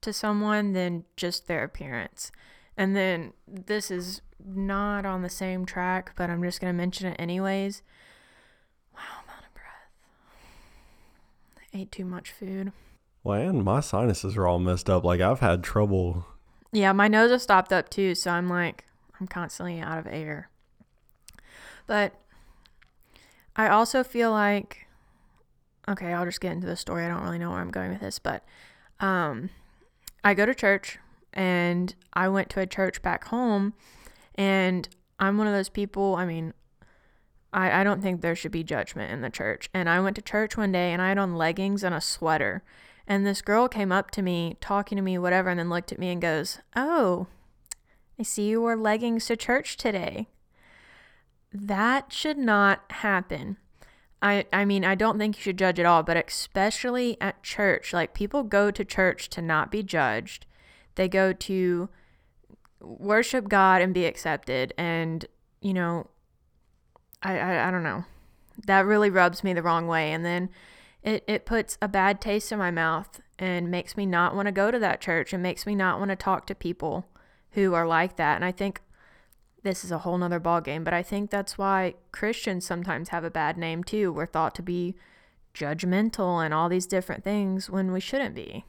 to 0.00 0.12
someone 0.12 0.72
than 0.72 1.04
just 1.16 1.46
their 1.46 1.64
appearance. 1.64 2.30
And 2.76 2.94
then 2.94 3.32
this 3.46 3.90
is 3.90 4.20
not 4.44 5.06
on 5.06 5.22
the 5.22 5.30
same 5.30 5.64
track, 5.64 6.12
but 6.16 6.30
I'm 6.30 6.42
just 6.42 6.60
going 6.60 6.72
to 6.72 6.76
mention 6.76 7.06
it 7.08 7.16
anyways. 7.18 7.82
Wow, 8.94 9.00
I'm 9.22 9.30
out 9.30 9.44
of 9.46 9.54
breath. 9.54 9.90
I 11.74 11.78
ate 11.78 11.92
too 11.92 12.04
much 12.04 12.30
food. 12.30 12.72
Well, 13.24 13.40
and 13.40 13.64
my 13.64 13.80
sinuses 13.80 14.36
are 14.36 14.46
all 14.46 14.58
messed 14.58 14.88
up. 14.88 15.04
Like 15.04 15.20
I've 15.20 15.40
had 15.40 15.64
trouble. 15.64 16.26
Yeah, 16.72 16.92
my 16.92 17.08
nose 17.08 17.30
has 17.30 17.42
stopped 17.42 17.72
up 17.72 17.88
too, 17.88 18.14
so 18.14 18.30
I'm 18.30 18.48
like 18.48 18.84
I'm 19.20 19.26
constantly 19.26 19.80
out 19.80 19.98
of 19.98 20.06
air. 20.06 20.48
But 21.86 22.14
I 23.56 23.68
also 23.68 24.04
feel 24.04 24.30
like 24.30 24.86
okay, 25.88 26.12
I'll 26.12 26.24
just 26.24 26.40
get 26.40 26.52
into 26.52 26.66
the 26.66 26.76
story. 26.76 27.04
I 27.04 27.08
don't 27.08 27.22
really 27.22 27.38
know 27.38 27.50
where 27.50 27.60
I'm 27.60 27.70
going 27.70 27.90
with 27.90 28.00
this, 28.00 28.18
but 28.18 28.44
um, 29.00 29.50
I 30.26 30.34
go 30.34 30.44
to 30.44 30.56
church 30.56 30.98
and 31.32 31.94
I 32.12 32.26
went 32.26 32.50
to 32.50 32.60
a 32.60 32.66
church 32.66 33.00
back 33.00 33.26
home 33.26 33.74
and 34.34 34.88
I'm 35.20 35.38
one 35.38 35.46
of 35.46 35.52
those 35.52 35.68
people, 35.68 36.16
I 36.16 36.26
mean, 36.26 36.52
I, 37.52 37.80
I 37.80 37.84
don't 37.84 38.02
think 38.02 38.20
there 38.20 38.34
should 38.34 38.50
be 38.50 38.64
judgment 38.64 39.12
in 39.12 39.20
the 39.20 39.30
church. 39.30 39.70
And 39.72 39.88
I 39.88 40.00
went 40.00 40.16
to 40.16 40.22
church 40.22 40.56
one 40.56 40.72
day 40.72 40.92
and 40.92 41.00
I 41.00 41.10
had 41.10 41.18
on 41.18 41.36
leggings 41.36 41.84
and 41.84 41.94
a 41.94 42.00
sweater. 42.00 42.64
And 43.06 43.24
this 43.24 43.40
girl 43.40 43.68
came 43.68 43.92
up 43.92 44.10
to 44.10 44.22
me, 44.22 44.56
talking 44.60 44.96
to 44.96 45.02
me, 45.02 45.16
whatever, 45.16 45.48
and 45.48 45.60
then 45.60 45.70
looked 45.70 45.92
at 45.92 46.00
me 46.00 46.10
and 46.10 46.20
goes, 46.20 46.58
Oh, 46.74 47.28
I 48.18 48.24
see 48.24 48.48
you 48.48 48.62
wore 48.62 48.74
leggings 48.74 49.26
to 49.26 49.36
church 49.36 49.76
today. 49.76 50.26
That 51.52 52.12
should 52.12 52.36
not 52.36 52.80
happen. 52.90 53.58
I, 54.22 54.46
I 54.52 54.64
mean, 54.64 54.84
I 54.84 54.94
don't 54.94 55.18
think 55.18 55.36
you 55.36 55.42
should 55.42 55.58
judge 55.58 55.78
at 55.78 55.86
all, 55.86 56.02
but 56.02 56.16
especially 56.16 57.16
at 57.20 57.42
church. 57.42 57.92
Like, 57.92 58.14
people 58.14 58.42
go 58.42 58.70
to 58.70 58.84
church 58.84 59.28
to 59.30 59.42
not 59.42 59.70
be 59.70 59.82
judged, 59.82 60.46
they 60.94 61.08
go 61.08 61.32
to 61.32 61.88
worship 62.80 63.48
God 63.48 63.82
and 63.82 63.92
be 63.92 64.06
accepted. 64.06 64.72
And, 64.78 65.24
you 65.60 65.74
know, 65.74 66.08
I, 67.22 67.38
I, 67.38 67.68
I 67.68 67.70
don't 67.70 67.82
know. 67.82 68.04
That 68.66 68.86
really 68.86 69.10
rubs 69.10 69.44
me 69.44 69.52
the 69.52 69.62
wrong 69.62 69.86
way. 69.86 70.12
And 70.12 70.24
then 70.24 70.48
it, 71.02 71.24
it 71.26 71.46
puts 71.46 71.76
a 71.82 71.88
bad 71.88 72.20
taste 72.20 72.52
in 72.52 72.58
my 72.58 72.70
mouth 72.70 73.20
and 73.38 73.70
makes 73.70 73.96
me 73.96 74.06
not 74.06 74.34
want 74.34 74.46
to 74.46 74.52
go 74.52 74.70
to 74.70 74.78
that 74.78 75.00
church 75.00 75.32
and 75.32 75.42
makes 75.42 75.66
me 75.66 75.74
not 75.74 75.98
want 75.98 76.10
to 76.10 76.16
talk 76.16 76.46
to 76.46 76.54
people 76.54 77.06
who 77.52 77.74
are 77.74 77.86
like 77.86 78.16
that. 78.16 78.36
And 78.36 78.44
I 78.44 78.52
think 78.52 78.80
this 79.66 79.84
is 79.84 79.90
a 79.90 79.98
whole 79.98 80.16
nother 80.16 80.38
ballgame, 80.38 80.84
but 80.84 80.94
I 80.94 81.02
think 81.02 81.30
that's 81.30 81.58
why 81.58 81.94
Christians 82.12 82.64
sometimes 82.64 83.08
have 83.08 83.24
a 83.24 83.30
bad 83.30 83.58
name 83.58 83.82
too. 83.82 84.12
We're 84.12 84.24
thought 84.24 84.54
to 84.54 84.62
be 84.62 84.94
judgmental 85.54 86.44
and 86.44 86.54
all 86.54 86.68
these 86.68 86.86
different 86.86 87.24
things 87.24 87.68
when 87.68 87.90
we 87.90 87.98
shouldn't 87.98 88.36
be. 88.36 88.64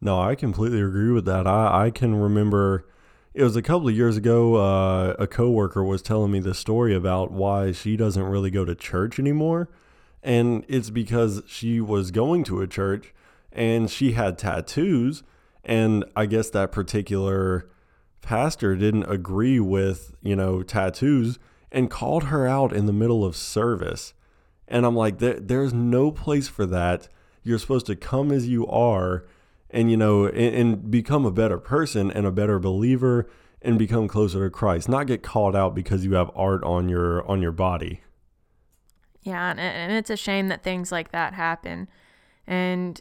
No, 0.00 0.20
I 0.20 0.36
completely 0.36 0.80
agree 0.80 1.10
with 1.10 1.24
that. 1.24 1.48
I, 1.48 1.86
I 1.86 1.90
can 1.90 2.14
remember 2.14 2.86
it 3.34 3.42
was 3.42 3.56
a 3.56 3.62
couple 3.62 3.88
of 3.88 3.96
years 3.96 4.16
ago. 4.16 4.54
Uh, 4.54 5.16
a 5.18 5.26
coworker 5.26 5.82
was 5.82 6.00
telling 6.00 6.30
me 6.30 6.38
the 6.38 6.54
story 6.54 6.94
about 6.94 7.32
why 7.32 7.72
she 7.72 7.96
doesn't 7.96 8.22
really 8.22 8.50
go 8.50 8.64
to 8.64 8.74
church 8.76 9.18
anymore, 9.18 9.68
and 10.22 10.64
it's 10.68 10.90
because 10.90 11.42
she 11.48 11.80
was 11.80 12.12
going 12.12 12.44
to 12.44 12.60
a 12.60 12.68
church 12.68 13.12
and 13.50 13.90
she 13.90 14.12
had 14.12 14.38
tattoos, 14.38 15.24
and 15.64 16.04
I 16.14 16.26
guess 16.26 16.50
that 16.50 16.70
particular 16.70 17.68
pastor 18.26 18.74
didn't 18.74 19.04
agree 19.04 19.60
with 19.60 20.16
you 20.20 20.34
know 20.34 20.62
tattoos 20.62 21.38
and 21.70 21.88
called 21.88 22.24
her 22.24 22.46
out 22.46 22.72
in 22.72 22.86
the 22.86 22.92
middle 22.92 23.24
of 23.24 23.36
service, 23.36 24.14
and 24.66 24.84
I'm 24.84 24.96
like, 24.96 25.18
there, 25.18 25.38
there's 25.38 25.72
no 25.72 26.10
place 26.10 26.48
for 26.48 26.66
that. 26.66 27.08
You're 27.44 27.60
supposed 27.60 27.86
to 27.86 27.94
come 27.94 28.32
as 28.32 28.48
you 28.48 28.66
are 28.66 29.24
and 29.70 29.90
you 29.90 29.96
know 29.96 30.26
and, 30.26 30.54
and, 30.54 30.90
become 30.90 31.24
a 31.24 31.30
better 31.30 31.58
person 31.58 32.10
and 32.10 32.26
a 32.26 32.32
better 32.32 32.58
believer 32.58 33.28
and 33.62 33.78
become 33.78 34.08
closer 34.08 34.44
to 34.44 34.50
Christ 34.50 34.88
not 34.88 35.06
get 35.06 35.22
called 35.22 35.54
out 35.54 35.74
because 35.74 36.04
you 36.04 36.14
have 36.14 36.30
art 36.34 36.64
on 36.64 36.88
your 36.88 37.28
on 37.30 37.40
your 37.40 37.52
body. 37.52 38.00
Yeah 39.22 39.50
and, 39.50 39.60
and 39.60 39.92
it's 39.92 40.10
a 40.10 40.16
shame 40.16 40.48
that 40.48 40.64
things 40.64 40.90
like 40.90 41.12
that 41.12 41.34
happen. 41.34 41.88
And 42.46 43.00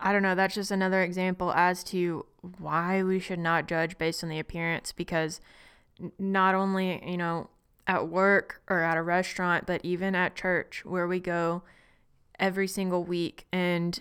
I 0.00 0.12
don't 0.12 0.22
know 0.22 0.34
that's 0.34 0.54
just 0.54 0.70
another 0.70 1.02
example 1.02 1.52
as 1.52 1.82
to 1.84 2.26
why 2.58 3.02
we 3.02 3.18
should 3.18 3.38
not 3.38 3.66
judge 3.66 3.98
based 3.98 4.22
on 4.22 4.30
the 4.30 4.38
appearance 4.38 4.92
because 4.92 5.40
not 6.18 6.54
only 6.54 7.02
you 7.04 7.16
know 7.16 7.50
at 7.86 8.08
work 8.08 8.62
or 8.68 8.80
at 8.80 8.96
a 8.96 9.02
restaurant 9.02 9.66
but 9.66 9.80
even 9.84 10.14
at 10.14 10.36
church 10.36 10.84
where 10.84 11.08
we 11.08 11.18
go 11.18 11.62
every 12.38 12.68
single 12.68 13.02
week 13.02 13.46
and 13.52 14.00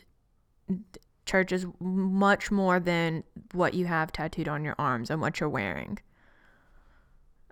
church 1.26 1.52
is 1.52 1.68
much 1.80 2.50
more 2.50 2.80
than 2.80 3.24
what 3.52 3.74
you 3.74 3.86
have 3.86 4.12
tattooed 4.12 4.48
on 4.48 4.64
your 4.64 4.76
arms 4.80 5.10
and 5.10 5.22
what 5.22 5.40
you're 5.40 5.50
wearing. 5.50 6.00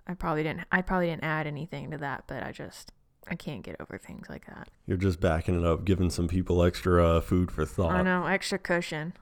I 0.06 0.14
probably 0.14 0.42
didn't 0.42 0.64
I 0.72 0.82
probably 0.82 1.06
didn't 1.08 1.24
add 1.24 1.46
anything 1.46 1.90
to 1.90 1.98
that, 1.98 2.24
but 2.26 2.42
I 2.42 2.52
just 2.52 2.92
I 3.28 3.34
can't 3.34 3.62
get 3.62 3.76
over 3.80 3.98
things 3.98 4.28
like 4.28 4.46
that. 4.46 4.68
You're 4.86 4.96
just 4.96 5.20
backing 5.20 5.58
it 5.58 5.66
up, 5.66 5.84
giving 5.84 6.10
some 6.10 6.28
people 6.28 6.62
extra 6.62 7.16
uh, 7.16 7.20
food 7.20 7.50
for 7.50 7.66
thought. 7.66 7.92
I 7.92 8.02
know, 8.02 8.26
extra 8.26 8.58
cushion. 8.58 9.14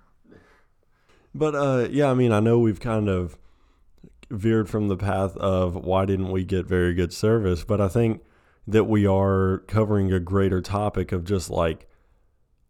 But 1.34 1.54
uh 1.54 1.88
yeah, 1.90 2.10
I 2.10 2.14
mean, 2.14 2.32
I 2.32 2.40
know 2.40 2.58
we've 2.58 2.80
kind 2.80 3.08
of 3.08 3.36
veered 4.30 4.68
from 4.68 4.88
the 4.88 4.96
path 4.96 5.36
of 5.36 5.74
why 5.74 6.04
didn't 6.04 6.30
we 6.30 6.44
get 6.44 6.66
very 6.66 6.94
good 6.94 7.12
service, 7.12 7.64
but 7.64 7.80
I 7.80 7.88
think 7.88 8.22
that 8.66 8.84
we 8.84 9.06
are 9.06 9.58
covering 9.66 10.12
a 10.12 10.20
greater 10.20 10.60
topic 10.60 11.12
of 11.12 11.24
just 11.24 11.50
like 11.50 11.88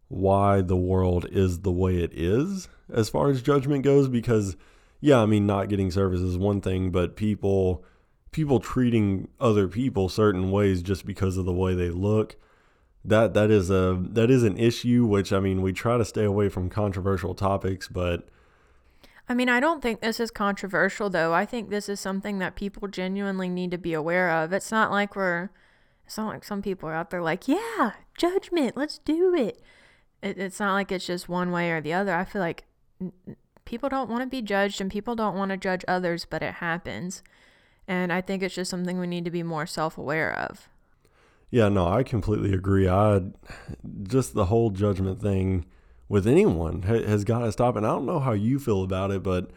why 0.07 0.61
the 0.61 0.75
world 0.75 1.25
is 1.31 1.59
the 1.61 1.71
way 1.71 1.97
it 1.97 2.11
is 2.13 2.67
as 2.93 3.09
far 3.09 3.29
as 3.29 3.41
judgment 3.41 3.83
goes 3.83 4.07
because 4.07 4.55
yeah 5.01 5.19
i 5.19 5.25
mean 5.25 5.47
not 5.47 5.67
getting 5.67 5.89
service 5.89 6.19
is 6.21 6.37
one 6.37 6.61
thing 6.61 6.91
but 6.91 7.15
people 7.15 7.83
people 8.35 8.59
treating 8.59 9.29
other 9.39 9.65
people 9.65 10.09
certain 10.09 10.51
ways 10.51 10.81
just 10.81 11.05
because 11.05 11.37
of 11.37 11.45
the 11.45 11.53
way 11.53 11.73
they 11.73 11.89
look 11.89 12.35
that 13.05 13.33
that 13.33 13.49
is 13.49 13.69
a 13.69 13.97
that 14.09 14.29
is 14.29 14.43
an 14.43 14.57
issue 14.57 15.05
which 15.05 15.31
i 15.31 15.39
mean 15.39 15.61
we 15.61 15.71
try 15.71 15.97
to 15.97 16.03
stay 16.03 16.25
away 16.25 16.49
from 16.49 16.69
controversial 16.69 17.33
topics 17.33 17.87
but 17.87 18.27
I 19.27 19.33
mean, 19.33 19.49
I 19.49 19.59
don't 19.59 19.81
think 19.81 20.01
this 20.01 20.19
is 20.19 20.29
controversial 20.29 21.09
though. 21.09 21.33
I 21.33 21.47
think 21.47 21.71
this 21.71 21.89
is 21.89 21.99
something 21.99 22.37
that 22.37 22.55
people 22.55 22.87
genuinely 22.87 23.49
need 23.49 23.71
to 23.71 23.77
be 23.79 23.93
aware 23.93 24.29
of. 24.29 24.53
It's 24.53 24.69
not 24.69 24.91
like 24.91 25.15
we're 25.15 25.49
it's 26.05 26.15
not 26.15 26.27
like 26.27 26.43
some 26.43 26.61
people 26.61 26.87
are 26.89 26.93
out 26.93 27.09
there 27.09 27.23
like, 27.23 27.47
"Yeah, 27.47 27.93
judgment, 28.15 28.77
let's 28.77 28.99
do 28.99 29.33
it." 29.33 29.63
It, 30.21 30.37
it's 30.37 30.59
not 30.59 30.73
like 30.73 30.91
it's 30.91 31.07
just 31.07 31.27
one 31.27 31.51
way 31.51 31.71
or 31.71 31.81
the 31.81 31.91
other. 31.91 32.13
I 32.13 32.23
feel 32.23 32.39
like 32.39 32.65
people 33.65 33.89
don't 33.89 34.11
want 34.11 34.21
to 34.21 34.27
be 34.27 34.43
judged 34.43 34.79
and 34.79 34.91
people 34.91 35.15
don't 35.15 35.35
want 35.35 35.49
to 35.49 35.57
judge 35.57 35.83
others, 35.87 36.27
but 36.29 36.43
it 36.43 36.55
happens. 36.55 37.23
And 37.87 38.11
I 38.11 38.21
think 38.21 38.41
it's 38.43 38.55
just 38.55 38.71
something 38.71 38.99
we 38.99 39.07
need 39.07 39.25
to 39.25 39.31
be 39.31 39.43
more 39.43 39.65
self 39.65 39.97
aware 39.97 40.33
of. 40.33 40.69
Yeah, 41.51 41.69
no, 41.69 41.87
I 41.87 42.03
completely 42.03 42.53
agree. 42.53 42.87
I 42.89 43.21
just 44.03 44.33
the 44.33 44.45
whole 44.45 44.71
judgment 44.71 45.21
thing 45.21 45.65
with 46.09 46.27
anyone 46.27 46.83
has 46.83 47.23
got 47.23 47.39
to 47.39 47.51
stop. 47.51 47.75
And 47.75 47.85
I 47.85 47.89
don't 47.89 48.05
know 48.05 48.19
how 48.19 48.33
you 48.33 48.59
feel 48.59 48.83
about 48.83 49.11
it, 49.11 49.23
but 49.23 49.49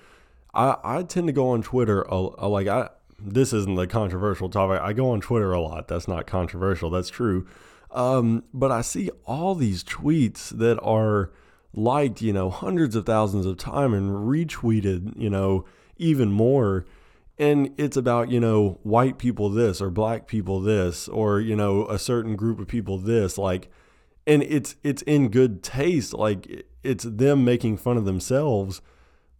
I, 0.54 0.76
I 0.82 1.02
tend 1.02 1.26
to 1.26 1.32
go 1.32 1.50
on 1.50 1.62
Twitter. 1.62 2.04
like 2.04 2.66
I, 2.66 2.90
this 3.18 3.52
isn't 3.52 3.78
a 3.78 3.86
controversial 3.86 4.48
topic. 4.48 4.80
I 4.80 4.92
go 4.92 5.10
on 5.10 5.20
Twitter 5.20 5.52
a 5.52 5.60
lot. 5.60 5.88
That's 5.88 6.08
not 6.08 6.26
controversial. 6.26 6.90
That's 6.90 7.10
true. 7.10 7.46
Um, 7.90 8.44
but 8.52 8.70
I 8.70 8.82
see 8.82 9.10
all 9.24 9.54
these 9.54 9.82
tweets 9.82 10.50
that 10.50 10.78
are 10.80 11.30
liked, 11.74 12.22
you 12.22 12.32
know, 12.32 12.50
hundreds 12.50 12.94
of 12.96 13.06
thousands 13.06 13.46
of 13.46 13.56
times 13.56 13.94
and 13.94 14.10
retweeted, 14.28 15.18
you 15.20 15.30
know, 15.30 15.64
even 15.96 16.30
more. 16.30 16.86
And 17.38 17.72
it's 17.76 17.96
about, 17.96 18.30
you 18.30 18.40
know, 18.40 18.80
white 18.82 19.18
people 19.18 19.48
this 19.48 19.80
or 19.80 19.90
black 19.90 20.26
people 20.26 20.60
this 20.60 21.06
or, 21.08 21.40
you 21.40 21.54
know, 21.54 21.86
a 21.86 21.98
certain 21.98 22.34
group 22.34 22.58
of 22.58 22.66
people 22.66 22.98
this. 22.98 23.38
Like, 23.38 23.70
and 24.26 24.42
it's 24.42 24.76
it's 24.84 25.02
in 25.02 25.30
good 25.30 25.62
taste. 25.62 26.12
Like 26.12 26.66
it's 26.84 27.04
them 27.04 27.44
making 27.44 27.78
fun 27.78 27.96
of 27.96 28.04
themselves. 28.04 28.82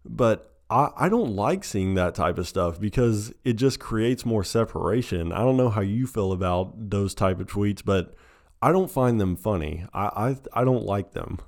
But 0.04 0.54
I, 0.70 0.90
I 0.96 1.08
don't 1.08 1.34
like 1.34 1.62
seeing 1.64 1.94
that 1.94 2.14
type 2.14 2.38
of 2.38 2.48
stuff 2.48 2.80
because 2.80 3.32
it 3.44 3.54
just 3.54 3.78
creates 3.78 4.24
more 4.24 4.42
separation. 4.42 5.32
I 5.32 5.38
don't 5.38 5.56
know 5.56 5.68
how 5.68 5.82
you 5.82 6.06
feel 6.06 6.32
about 6.32 6.90
those 6.90 7.14
type 7.14 7.40
of 7.40 7.46
tweets, 7.46 7.84
but 7.84 8.14
I 8.62 8.72
don't 8.72 8.90
find 8.90 9.20
them 9.20 9.36
funny. 9.36 9.84
I 9.92 10.06
I, 10.54 10.60
I 10.60 10.64
don't 10.64 10.84
like 10.84 11.12
them. 11.12 11.38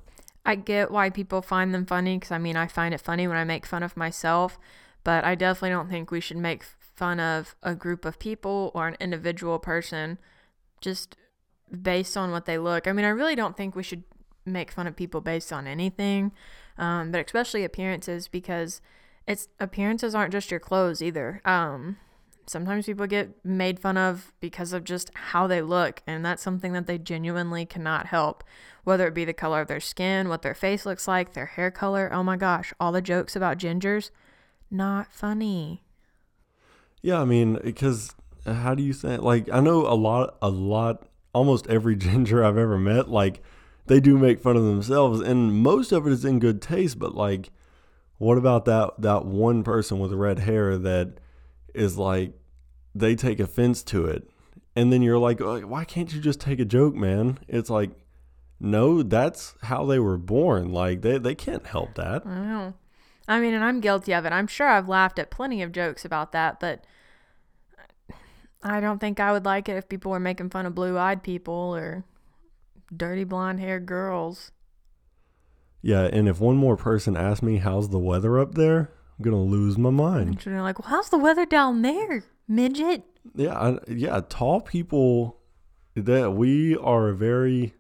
I 0.45 0.55
get 0.55 0.91
why 0.91 1.11
people 1.11 1.43
find 1.43 1.75
them 1.75 1.87
funny 1.87 2.17
because 2.17 2.31
I 2.31 2.39
mean 2.39 2.57
I 2.57 2.67
find 2.67 2.95
it 2.95 3.01
funny 3.01 3.27
when 3.27 3.37
I 3.37 3.45
make 3.45 3.67
fun 3.67 3.83
of 3.83 3.97
myself, 3.97 4.59
but 5.05 5.25
I 5.25 5.35
definitely 5.35 5.71
don't 5.71 5.91
think 5.91 6.11
we 6.11 6.21
should 6.21 6.37
make 6.37 6.65
fun 6.95 7.21
of 7.21 7.57
a 7.63 7.75
group 7.75 8.05
of 8.05 8.19
people 8.19 8.71
or 8.75 8.87
an 8.87 8.97
individual 9.01 9.59
person 9.59 10.19
just 10.81 11.17
based 11.71 12.17
on 12.17 12.31
what 12.31 12.47
they 12.47 12.59
look. 12.59 12.87
I 12.87 12.93
mean, 12.93 13.05
I 13.05 13.11
really 13.11 13.35
don't 13.35 13.57
think 13.57 13.75
we 13.75 13.83
should 13.83 14.05
make 14.45 14.71
fun 14.71 14.87
of 14.87 14.97
people 14.97 15.21
based 15.21 15.53
on 15.53 15.67
anything, 15.67 16.33
um, 16.79 17.11
but 17.11 17.25
especially 17.25 17.65
appearances 17.65 18.29
because 18.29 18.81
it's 19.27 19.49
appearances 19.59 20.15
aren't 20.15 20.33
just 20.33 20.51
your 20.51 20.61
clothes 20.61 21.03
either. 21.03 21.41
Um, 21.45 21.99
sometimes 22.47 22.87
people 22.87 23.07
get 23.07 23.45
made 23.45 23.79
fun 23.79 23.97
of 23.97 24.33
because 24.41 24.73
of 24.73 24.85
just 24.85 25.11
how 25.15 25.47
they 25.47 25.63
look, 25.63 26.03
and 26.07 26.25
that's 26.25 26.43
something 26.43 26.73
that 26.73 26.87
they 26.87 26.99
genuinely 26.99 27.65
cannot 27.65 28.07
help. 28.07 28.43
Whether 28.83 29.07
it 29.07 29.15
be 29.15 29.25
the 29.25 29.33
color 29.33 29.61
of 29.61 29.69
their 29.69 29.81
skin, 29.81 30.29
what 30.29 30.43
their 30.43 30.55
face 30.55 30.85
looks 30.85 31.07
like, 31.07 31.33
their 31.33 31.47
hair 31.47 31.71
color. 31.71 32.11
Oh 32.13 32.23
my 32.23 32.37
gosh, 32.37 32.73
all 32.81 32.93
the 32.93 33.03
jokes 33.03 33.37
about 33.37 33.59
gingers, 33.59 34.11
not 34.71 35.13
funny. 35.13 35.83
Yeah, 37.03 37.21
I 37.21 37.25
mean, 37.25 37.59
because 37.63 38.15
uh, 38.47 38.55
how 38.55 38.75
do 38.75 38.83
you 38.83 38.93
say 38.93 39.17
like 39.17 39.49
I 39.51 39.61
know 39.61 39.87
a 39.87 39.95
lot, 39.95 40.37
a 40.43 40.51
lot, 40.51 41.07
almost 41.33 41.67
every 41.69 41.97
ginger 42.07 42.45
I've 42.45 42.59
ever 42.59 42.79
met, 42.79 43.09
like 43.09 43.43
they 43.87 44.01
do 44.01 44.19
make 44.19 44.41
fun 44.41 44.57
of 44.57 44.65
themselves, 44.65 45.21
and 45.21 45.53
most 45.55 45.93
of 45.93 46.07
it 46.07 46.13
is 46.13 46.25
in 46.25 46.39
good 46.39 46.63
taste. 46.63 46.99
But 46.99 47.15
like, 47.15 47.51
what 48.19 48.39
about 48.39 48.65
that 48.67 48.93
that 48.99 49.25
one 49.25 49.63
person 49.65 49.99
with 49.99 50.13
red 50.13 50.41
hair 50.41 50.77
that 50.79 51.19
is 51.75 51.97
like 51.97 52.33
they 52.95 53.15
take 53.15 53.41
offense 53.41 53.83
to 53.85 54.07
it. 54.07 54.29
And 54.77 54.93
then 54.93 55.03
you're 55.03 55.19
like, 55.19 55.41
why 55.41 55.85
can't 55.85 56.13
you 56.13 56.21
just 56.21 56.41
take 56.41 56.61
a 56.61 56.65
joke, 56.65 56.95
man? 56.95 57.39
It's 57.49 57.71
like, 57.71 57.91
no, 58.61 59.03
that's 59.03 59.55
how 59.63 59.85
they 59.87 59.99
were 59.99 60.19
born. 60.19 60.73
Like 60.73 61.03
they 61.03 61.19
they 61.19 61.35
can't 61.35 61.67
help 61.67 61.95
that. 61.95 62.27
I 62.27 62.45
know. 62.45 62.75
I 63.31 63.39
mean, 63.39 63.55
and 63.55 63.63
I'm 63.63 63.81
guilty 63.81 64.13
of 64.13 64.25
it. 64.25 64.33
I'm 64.33 64.49
sure 64.49 64.67
I've 64.67 64.89
laughed 64.89 65.21
at 65.21 65.31
plenty 65.31 65.63
of 65.63 65.71
jokes 65.71 66.05
about 66.05 66.33
that, 66.33 66.59
but 66.59 66.85
I 68.61 68.81
don't 68.81 68.99
think 68.99 69.21
I 69.21 69.31
would 69.31 69.45
like 69.45 69.69
it 69.69 69.77
if 69.77 69.89
people 69.89 70.11
were 70.11 70.19
making 70.19 70.51
fun 70.51 70.67
of 70.67 70.75
blue-eyed 70.75 71.23
people 71.23 71.55
or 71.55 72.03
dirty 72.95 73.23
blonde-haired 73.23 73.87
girls. 73.87 74.51
Yeah, 75.81 76.09
and 76.13 76.29
if 76.29 76.41
one 76.41 76.57
more 76.57 76.77
person 76.77 77.17
asks 77.17 77.41
me 77.41 77.59
how's 77.59 77.91
the 77.91 78.01
weather 78.01 78.37
up 78.37 78.57
there, 78.57 78.91
I'm 79.17 79.25
gonna 79.25 79.37
lose 79.37 79.79
my 79.79 79.91
mind. 79.91 80.29
And 80.29 80.39
they're 80.41 80.61
like, 80.61 80.81
"Well, 80.81 80.89
how's 80.89 81.09
the 81.09 81.17
weather 81.17 81.47
down 81.47 81.83
there, 81.83 82.25
midget?" 82.49 83.05
Yeah, 83.37 83.57
I, 83.57 83.79
yeah, 83.87 84.23
tall 84.29 84.61
people. 84.61 85.37
That 85.95 86.33
we 86.33 86.77
are 86.77 87.09
a 87.09 87.15
very 87.15 87.75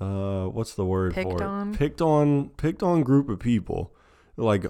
uh, 0.00 0.46
what's 0.46 0.74
the 0.74 0.84
word 0.84 1.14
Picked 1.14 1.30
for 1.30 1.36
it? 1.36 1.46
on? 1.46 1.74
Picked 1.74 2.00
on, 2.00 2.48
picked 2.50 2.82
on 2.82 3.02
group 3.02 3.28
of 3.28 3.38
people. 3.38 3.93
Like, 4.36 4.66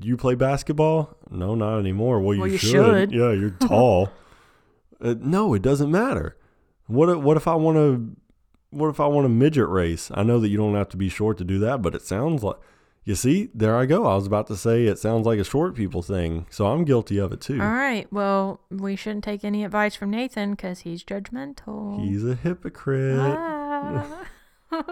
you 0.00 0.16
play 0.16 0.34
basketball? 0.34 1.16
No, 1.30 1.54
not 1.54 1.78
anymore. 1.78 2.20
Well, 2.20 2.34
you, 2.34 2.40
Well, 2.40 2.50
you 2.50 2.58
should. 2.58 3.10
should. 3.10 3.12
Yeah, 3.12 3.32
you're 3.32 3.50
tall. 3.60 4.10
uh, 5.00 5.14
no, 5.20 5.52
it 5.54 5.62
doesn't 5.62 5.90
matter. 5.90 6.36
What 6.86 7.08
if, 7.08 7.18
what 7.18 7.36
if 7.36 7.46
I 7.46 7.54
want 7.54 7.76
to? 7.76 8.16
What 8.70 8.88
if 8.88 9.00
I 9.00 9.06
want 9.06 9.26
a 9.26 9.28
midget 9.28 9.68
race? 9.68 10.10
I 10.14 10.22
know 10.22 10.40
that 10.40 10.48
you 10.48 10.56
don't 10.56 10.74
have 10.74 10.88
to 10.90 10.96
be 10.96 11.08
short 11.10 11.36
to 11.38 11.44
do 11.44 11.58
that, 11.58 11.82
but 11.82 11.94
it 11.94 12.02
sounds 12.02 12.42
like. 12.42 12.56
You 13.04 13.16
see, 13.16 13.48
there 13.52 13.76
I 13.76 13.84
go. 13.86 14.06
I 14.06 14.14
was 14.14 14.28
about 14.28 14.46
to 14.46 14.56
say 14.56 14.84
it 14.86 14.96
sounds 14.96 15.26
like 15.26 15.40
a 15.40 15.44
short 15.44 15.74
people 15.74 16.02
thing, 16.02 16.46
so 16.50 16.68
I'm 16.68 16.84
guilty 16.84 17.18
of 17.18 17.32
it 17.32 17.40
too. 17.40 17.60
All 17.60 17.66
right. 17.66 18.06
Well, 18.12 18.60
we 18.70 18.94
shouldn't 18.94 19.24
take 19.24 19.42
any 19.44 19.64
advice 19.64 19.96
from 19.96 20.10
Nathan 20.10 20.52
because 20.52 20.80
he's 20.80 21.02
judgmental. 21.02 22.00
He's 22.00 22.24
a 22.24 22.36
hypocrite. 22.36 23.18
Ah. 23.18 24.24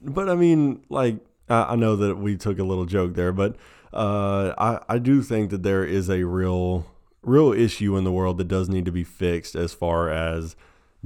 But 0.00 0.28
I 0.28 0.34
mean, 0.36 0.82
like 0.88 1.16
I, 1.48 1.76
know 1.76 1.96
that 1.96 2.16
we 2.16 2.36
took 2.36 2.58
a 2.58 2.64
little 2.64 2.86
joke 2.86 3.14
there, 3.14 3.32
but 3.32 3.56
uh, 3.92 4.54
I 4.58 4.94
I 4.94 4.98
do 4.98 5.22
think 5.22 5.50
that 5.50 5.62
there 5.62 5.84
is 5.84 6.08
a 6.08 6.24
real 6.24 6.86
real 7.22 7.52
issue 7.52 7.96
in 7.96 8.04
the 8.04 8.12
world 8.12 8.38
that 8.38 8.48
does 8.48 8.68
need 8.68 8.84
to 8.84 8.92
be 8.92 9.04
fixed 9.04 9.54
as 9.54 9.72
far 9.72 10.10
as 10.10 10.56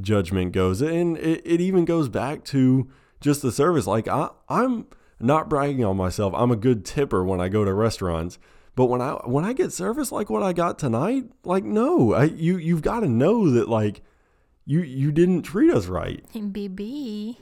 judgment 0.01 0.53
goes, 0.53 0.81
and 0.81 1.17
it, 1.19 1.43
it 1.45 1.61
even 1.61 1.85
goes 1.85 2.09
back 2.09 2.45
to 2.45 2.89
just 3.21 3.43
the 3.43 3.53
service. 3.53 3.87
Like 3.87 4.09
I 4.09 4.29
I'm 4.49 4.87
not 5.19 5.49
bragging 5.49 5.85
on 5.85 5.97
myself. 5.97 6.35
I'm 6.37 6.51
a 6.51 6.57
good 6.57 6.85
tipper 6.85 7.25
when 7.25 7.41
I 7.41 7.49
go 7.49 7.65
to 7.65 7.73
restaurants. 7.73 8.39
But 8.75 8.87
when 8.87 9.01
I 9.01 9.13
when 9.25 9.45
I 9.45 9.55
get 9.55 9.73
service 9.73 10.13
like 10.13 10.29
what 10.29 10.43
I 10.43 10.53
got 10.53 10.79
tonight, 10.79 11.31
like 11.45 11.65
no, 11.65 12.13
I 12.13 12.25
you 12.25 12.59
you've 12.59 12.83
got 12.83 13.01
to 13.01 13.09
know 13.09 13.51
that 13.51 13.69
like 13.69 14.03
you 14.67 14.83
you 14.83 15.11
didn't 15.13 15.43
treat 15.43 15.73
us 15.73 15.87
right. 15.87 16.23
BB. 16.35 17.39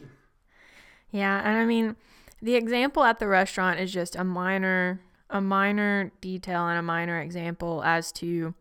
Yeah, 1.10 1.40
and 1.44 1.58
I 1.58 1.64
mean, 1.64 1.96
the 2.44 2.56
example 2.56 3.02
at 3.02 3.18
the 3.18 3.26
restaurant 3.26 3.80
is 3.80 3.90
just 3.90 4.14
a 4.14 4.22
minor 4.22 5.00
a 5.30 5.40
minor 5.40 6.12
detail 6.20 6.68
and 6.68 6.78
a 6.78 6.82
minor 6.82 7.18
example 7.18 7.82
as 7.82 8.12
to 8.12 8.54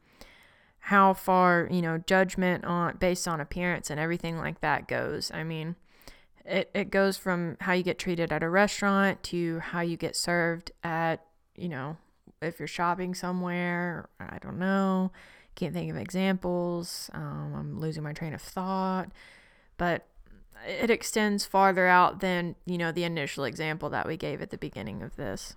how 0.80 1.14
far, 1.14 1.68
you 1.70 1.82
know, 1.82 1.98
judgment 1.98 2.64
on 2.64 2.96
based 2.98 3.28
on 3.28 3.42
appearance 3.42 3.90
and 3.90 4.00
everything 4.00 4.38
like 4.38 4.62
that 4.62 4.88
goes. 4.88 5.30
I 5.34 5.44
mean, 5.44 5.76
it, 6.46 6.72
it 6.74 6.92
goes 6.92 7.18
from 7.18 7.58
how 7.60 7.74
you 7.74 7.84
get 7.84 8.00
treated 8.00 8.32
at 8.32 8.42
a 8.42 8.50
restaurant 8.50 9.22
to 9.24 9.60
how 9.60 9.82
you 9.82 9.98
get 9.98 10.16
served 10.16 10.72
at, 10.84 11.26
you 11.56 11.68
know, 11.68 11.98
if 12.42 12.60
you're 12.60 12.68
shopping 12.68 13.14
somewhere, 13.14 14.08
I 14.20 14.38
don't 14.40 14.60
know. 14.60 15.12
Can't 15.56 15.74
think 15.74 15.92
of 15.92 15.98
examples. 15.98 17.10
Um, 17.14 17.54
I'm 17.56 17.80
losing 17.82 18.04
my 18.04 18.14
train 18.14 18.34
of 18.34 18.42
thought. 18.42 19.12
But 19.78 20.08
it 20.68 20.90
extends 20.90 21.46
farther 21.46 21.88
out 21.88 22.20
than, 22.20 22.56
you 22.66 22.78
know, 22.78 22.92
the 22.92 23.04
initial 23.04 23.44
example 23.44 23.90
that 23.90 24.08
we 24.08 24.18
gave 24.18 24.42
at 24.42 24.50
the 24.50 24.58
beginning 24.58 25.02
of 25.02 25.16
this. 25.16 25.56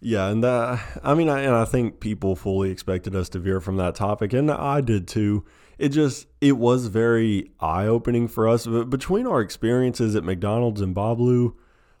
Yeah, 0.00 0.28
and 0.28 0.44
that, 0.44 0.80
I 1.02 1.14
mean, 1.14 1.28
I, 1.28 1.40
and 1.40 1.54
I 1.54 1.64
think 1.64 1.98
people 1.98 2.36
fully 2.36 2.70
expected 2.70 3.16
us 3.16 3.28
to 3.30 3.38
veer 3.40 3.60
from 3.60 3.76
that 3.78 3.96
topic, 3.96 4.32
and 4.32 4.50
I 4.50 4.80
did 4.80 5.08
too. 5.08 5.44
It 5.76 5.88
just, 5.90 6.26
it 6.40 6.52
was 6.52 6.86
very 6.86 7.50
eye 7.60 7.86
opening 7.86 8.28
for 8.28 8.48
us. 8.48 8.66
But 8.66 8.90
between 8.90 9.26
our 9.26 9.40
experiences 9.40 10.14
at 10.14 10.24
McDonald's 10.24 10.80
and 10.80 10.94
Babalu, 10.94 11.54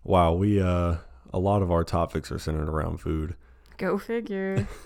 wow, 0.04 0.32
we, 0.32 0.60
uh, 0.60 0.96
a 1.32 1.38
lot 1.38 1.62
of 1.62 1.70
our 1.70 1.84
topics 1.84 2.30
are 2.30 2.38
centered 2.38 2.68
around 2.68 2.98
food. 2.98 3.34
Go 3.76 3.98
figure. 3.98 4.66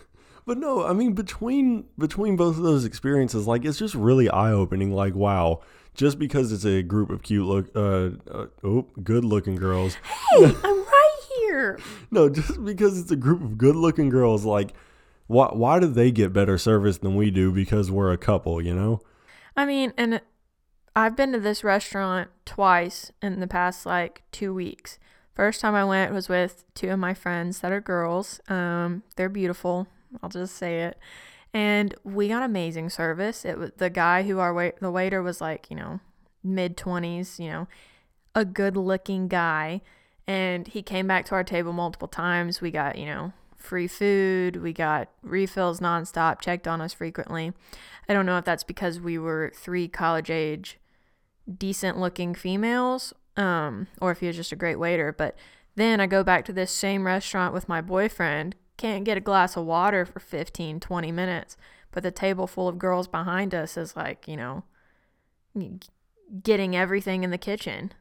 But 0.44 0.58
no, 0.58 0.84
I 0.84 0.92
mean 0.92 1.12
between 1.12 1.84
between 1.96 2.36
both 2.36 2.56
of 2.56 2.62
those 2.62 2.84
experiences, 2.84 3.46
like 3.46 3.64
it's 3.64 3.78
just 3.78 3.94
really 3.94 4.28
eye 4.28 4.50
opening. 4.50 4.92
Like 4.92 5.14
wow, 5.14 5.60
just 5.94 6.18
because 6.18 6.52
it's 6.52 6.64
a 6.64 6.82
group 6.82 7.10
of 7.10 7.22
cute 7.22 7.46
look, 7.46 7.70
uh, 7.76 8.10
uh 8.30 8.46
oh, 8.64 8.86
good 9.02 9.24
looking 9.24 9.56
girls. 9.56 9.96
hey, 10.30 10.44
I'm 10.44 10.84
right 10.84 11.18
here. 11.38 11.78
No, 12.10 12.28
just 12.28 12.62
because 12.62 13.00
it's 13.00 13.10
a 13.10 13.16
group 13.16 13.40
of 13.42 13.56
good 13.56 13.74
looking 13.74 14.10
girls, 14.10 14.44
like 14.44 14.74
why 15.26 15.46
why 15.46 15.80
do 15.80 15.86
they 15.86 16.10
get 16.10 16.32
better 16.32 16.58
service 16.58 16.98
than 16.98 17.16
we 17.16 17.30
do 17.30 17.50
because 17.50 17.90
we're 17.90 18.12
a 18.12 18.18
couple? 18.18 18.60
You 18.60 18.74
know? 18.74 19.00
I 19.56 19.64
mean, 19.64 19.92
and 19.96 20.20
I've 20.94 21.16
been 21.16 21.32
to 21.32 21.40
this 21.40 21.64
restaurant 21.64 22.28
twice 22.44 23.12
in 23.22 23.40
the 23.40 23.46
past 23.46 23.86
like 23.86 24.22
two 24.30 24.52
weeks. 24.52 24.98
First 25.34 25.62
time 25.62 25.74
I 25.74 25.84
went 25.84 26.12
was 26.12 26.28
with 26.28 26.64
two 26.74 26.90
of 26.90 26.98
my 26.98 27.14
friends 27.14 27.60
that 27.60 27.72
are 27.72 27.80
girls. 27.80 28.40
Um, 28.48 29.02
they're 29.16 29.30
beautiful. 29.30 29.86
I'll 30.22 30.28
just 30.28 30.56
say 30.56 30.82
it. 30.82 30.98
And 31.54 31.94
we 32.02 32.28
got 32.28 32.42
amazing 32.42 32.88
service. 32.90 33.44
It 33.44 33.58
was 33.58 33.72
the 33.76 33.90
guy 33.90 34.22
who 34.22 34.38
our 34.38 34.54
wait 34.54 34.80
the 34.80 34.90
waiter 34.90 35.22
was 35.22 35.40
like, 35.40 35.66
you 35.70 35.76
know, 35.76 36.00
mid 36.42 36.76
twenties, 36.76 37.38
you 37.38 37.50
know, 37.50 37.68
a 38.34 38.44
good 38.44 38.76
looking 38.76 39.28
guy. 39.28 39.82
And 40.26 40.66
he 40.68 40.82
came 40.82 41.06
back 41.06 41.26
to 41.26 41.34
our 41.34 41.44
table 41.44 41.72
multiple 41.72 42.08
times. 42.08 42.60
We 42.60 42.70
got, 42.70 42.96
you 42.96 43.06
know, 43.06 43.32
free 43.56 43.88
food. 43.88 44.62
We 44.62 44.72
got 44.72 45.08
refills 45.22 45.80
nonstop, 45.80 46.40
checked 46.40 46.66
on 46.66 46.80
us 46.80 46.92
frequently. 46.92 47.52
I 48.08 48.14
don't 48.14 48.26
know 48.26 48.38
if 48.38 48.44
that's 48.44 48.64
because 48.64 48.98
we 48.98 49.18
were 49.18 49.52
three 49.54 49.88
college 49.88 50.30
age, 50.30 50.78
decent 51.58 51.98
looking 51.98 52.34
females, 52.34 53.12
um, 53.36 53.88
or 54.00 54.10
if 54.10 54.20
he 54.20 54.26
was 54.26 54.36
just 54.36 54.52
a 54.52 54.56
great 54.56 54.78
waiter. 54.78 55.12
But 55.12 55.36
then 55.74 56.00
I 56.00 56.06
go 56.06 56.24
back 56.24 56.44
to 56.46 56.52
this 56.52 56.70
same 56.70 57.06
restaurant 57.06 57.52
with 57.52 57.68
my 57.68 57.80
boyfriend, 57.80 58.56
can't 58.82 59.04
get 59.04 59.16
a 59.16 59.20
glass 59.20 59.56
of 59.56 59.64
water 59.64 60.04
for 60.04 60.18
15, 60.18 60.80
20 60.80 61.12
minutes, 61.12 61.56
but 61.92 62.02
the 62.02 62.10
table 62.10 62.48
full 62.48 62.66
of 62.66 62.78
girls 62.78 63.06
behind 63.06 63.54
us 63.54 63.76
is 63.76 63.94
like, 63.94 64.26
you 64.26 64.36
know, 64.36 64.64
getting 66.42 66.74
everything 66.74 67.22
in 67.22 67.30
the 67.30 67.38
kitchen. 67.38 67.92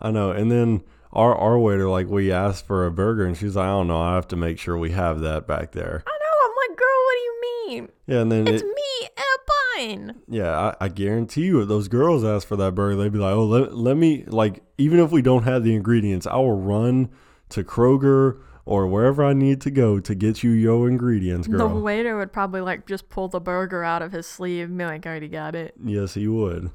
I 0.00 0.10
know. 0.10 0.32
And 0.32 0.50
then 0.50 0.82
our 1.12 1.32
our 1.36 1.58
waiter, 1.58 1.88
like 1.88 2.08
we 2.08 2.32
asked 2.32 2.66
for 2.66 2.84
a 2.84 2.90
burger, 2.90 3.24
and 3.24 3.36
she's 3.36 3.54
like, 3.54 3.66
I 3.66 3.70
don't 3.70 3.86
know, 3.86 4.00
I 4.00 4.16
have 4.16 4.26
to 4.28 4.36
make 4.36 4.58
sure 4.58 4.76
we 4.76 4.90
have 4.90 5.20
that 5.20 5.46
back 5.46 5.72
there. 5.72 6.02
I 6.06 6.10
know. 6.10 6.46
I'm 6.46 6.68
like, 6.68 6.78
girl, 6.78 6.88
what 7.04 7.14
do 7.14 7.20
you 7.24 7.40
mean? 7.68 7.88
Yeah, 8.06 8.20
and 8.22 8.32
then 8.32 8.48
It's 8.48 8.62
it, 8.62 8.66
me 8.66 9.08
and 9.16 10.06
a 10.06 10.08
bun. 10.08 10.22
Yeah, 10.26 10.58
I, 10.80 10.86
I 10.86 10.88
guarantee 10.88 11.42
you, 11.42 11.60
if 11.60 11.68
those 11.68 11.86
girls 11.86 12.24
ask 12.24 12.48
for 12.48 12.56
that 12.56 12.74
burger, 12.74 12.96
they'd 12.96 13.12
be 13.12 13.18
like, 13.18 13.34
"Oh, 13.34 13.44
let, 13.44 13.76
let 13.76 13.96
me 13.96 14.24
like." 14.26 14.64
Even 14.78 14.98
if 14.98 15.12
we 15.12 15.22
don't 15.22 15.44
have 15.44 15.62
the 15.62 15.74
ingredients, 15.74 16.26
I 16.26 16.36
will 16.36 16.58
run 16.58 17.10
to 17.50 17.62
Kroger 17.62 18.40
or 18.64 18.86
wherever 18.86 19.24
I 19.24 19.32
need 19.32 19.60
to 19.62 19.70
go 19.70 20.00
to 20.00 20.14
get 20.14 20.42
you 20.42 20.50
your 20.50 20.88
ingredients, 20.88 21.48
girl. 21.48 21.68
The 21.68 21.74
waiter 21.80 22.16
would 22.16 22.32
probably 22.32 22.60
like 22.60 22.86
just 22.86 23.08
pull 23.08 23.28
the 23.28 23.40
burger 23.40 23.82
out 23.82 24.02
of 24.02 24.12
his 24.12 24.26
sleeve 24.26 24.68
and 24.68 24.78
be 24.78 24.84
like, 24.84 25.06
I 25.06 25.10
already 25.10 25.28
got 25.28 25.54
it. 25.54 25.74
yes, 25.82 26.14
he 26.14 26.28
would. 26.28 26.70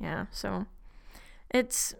Yeah, 0.00 0.26
so 0.32 0.66
it's 1.50 1.94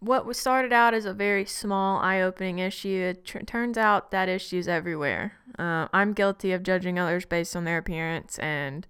what 0.00 0.26
was 0.26 0.38
started 0.38 0.72
out 0.72 0.94
as 0.94 1.04
a 1.04 1.12
very 1.12 1.44
small, 1.44 1.98
eye 2.00 2.20
opening 2.20 2.58
issue. 2.58 2.88
It 3.10 3.24
tr- 3.24 3.38
turns 3.40 3.78
out 3.78 4.10
that 4.10 4.28
issue's 4.28 4.68
everywhere. 4.68 5.34
Uh, 5.58 5.88
I'm 5.92 6.12
guilty 6.12 6.52
of 6.52 6.62
judging 6.62 6.98
others 6.98 7.24
based 7.26 7.54
on 7.54 7.64
their 7.64 7.78
appearance, 7.78 8.38
and 8.38 8.86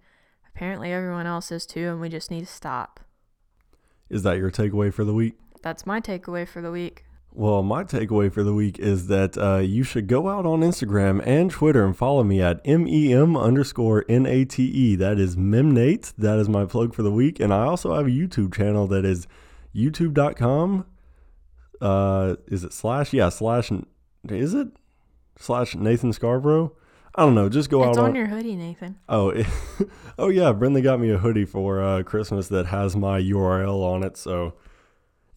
apparently 0.55 0.93
everyone 0.93 1.27
else 1.27 1.51
is 1.51 1.67
too, 1.67 1.89
and 1.89 2.01
we 2.01 2.09
just 2.09 2.31
need 2.31 2.41
to 2.41 2.53
stop. 2.53 3.01
Is 4.09 4.23
that 4.23 4.39
your 4.39 4.51
takeaway 4.51 4.93
for 4.93 5.05
the 5.05 5.15
week? 5.15 5.35
That's 5.63 5.87
my 5.87 6.01
takeaway 6.01 6.47
for 6.49 6.61
the 6.63 6.71
week. 6.71 7.05
Well, 7.33 7.63
my 7.63 7.85
takeaway 7.85 8.33
for 8.33 8.43
the 8.43 8.53
week 8.53 8.79
is 8.81 9.07
that 9.07 9.39
uh, 9.39 9.59
you 9.59 9.85
should 9.85 10.09
go 10.09 10.29
out 10.29 10.47
on 10.47 10.61
Instagram 10.61 11.23
and 11.25 11.49
Twitter 11.51 11.85
and 11.85 11.97
follow 11.97 12.25
me 12.25 12.43
at 12.43 12.67
mem 12.67 13.37
underscore 13.37 14.05
nate. 14.09 14.99
That 14.99 15.17
is 15.19 15.37
memnate. 15.37 16.13
That 16.19 16.41
is 16.41 16.49
my 16.49 16.65
plug 16.65 16.93
for 16.93 17.03
the 17.03 17.13
week. 17.13 17.39
And 17.39 17.55
I 17.55 17.63
also 17.63 17.95
have 17.95 18.07
a 18.07 18.11
YouTube 18.11 18.53
channel 18.53 18.89
that 18.89 19.05
is 19.05 19.29
youtube.com. 19.75 20.87
Uh, 21.81 22.37
is 22.49 22.65
it 22.65 22.73
slash? 22.73 23.13
Yeah, 23.13 23.29
slash. 23.29 23.71
Is 24.29 24.53
it 24.53 24.69
slash 25.39 25.77
Nathan 25.77 26.11
Scarbrough? 26.11 26.73
I 27.15 27.23
don't 27.23 27.35
know. 27.35 27.49
Just 27.49 27.71
go 27.71 27.89
It's 27.89 27.97
out 27.97 28.05
on 28.07 28.15
your 28.15 28.27
hoodie, 28.27 28.57
Nathan. 28.57 28.99
Oh, 29.09 29.33
oh 30.19 30.29
yeah. 30.29 30.53
Brinley 30.53 30.83
got 30.83 31.01
me 31.01 31.11
a 31.11 31.19
hoodie 31.19 31.45
for 31.45 31.81
uh, 31.81 32.03
Christmas 32.03 32.49
that 32.49 32.67
has 32.67 32.97
my 32.97 33.21
URL 33.21 33.83
on 33.83 34.03
it. 34.03 34.17
So, 34.17 34.55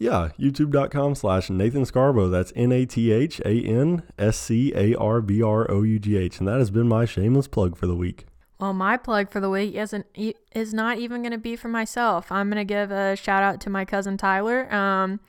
yeah, 0.03 0.29
youtube.com 0.37 1.15
slash 1.15 1.49
Nathan 1.49 1.83
Scarbrough. 1.83 2.29
That's 2.29 2.51
N 2.55 2.71
A 2.71 2.85
T 2.85 3.11
H 3.11 3.39
A 3.45 3.61
N 3.61 4.03
S 4.19 4.37
C 4.37 4.73
A 4.75 4.95
R 4.95 5.21
B 5.21 5.41
R 5.41 5.69
O 5.71 5.83
U 5.83 5.97
G 5.97 6.17
H. 6.17 6.39
And 6.39 6.47
that 6.47 6.59
has 6.59 6.69
been 6.69 6.87
my 6.87 7.05
shameless 7.05 7.47
plug 7.47 7.77
for 7.77 7.87
the 7.87 7.95
week. 7.95 8.25
Well, 8.59 8.73
my 8.73 8.97
plug 8.97 9.31
for 9.31 9.39
the 9.39 9.49
week 9.49 9.75
isn't 9.75 10.05
is 10.53 10.73
not 10.73 10.99
even 10.99 11.21
going 11.21 11.31
to 11.31 11.37
be 11.37 11.55
for 11.55 11.69
myself. 11.69 12.31
I'm 12.31 12.49
going 12.49 12.65
to 12.65 12.65
give 12.65 12.91
a 12.91 13.15
shout 13.15 13.43
out 13.43 13.61
to 13.61 13.69
my 13.69 13.85
cousin 13.85 14.17
Tyler. 14.17 14.71
Um, 14.73 15.21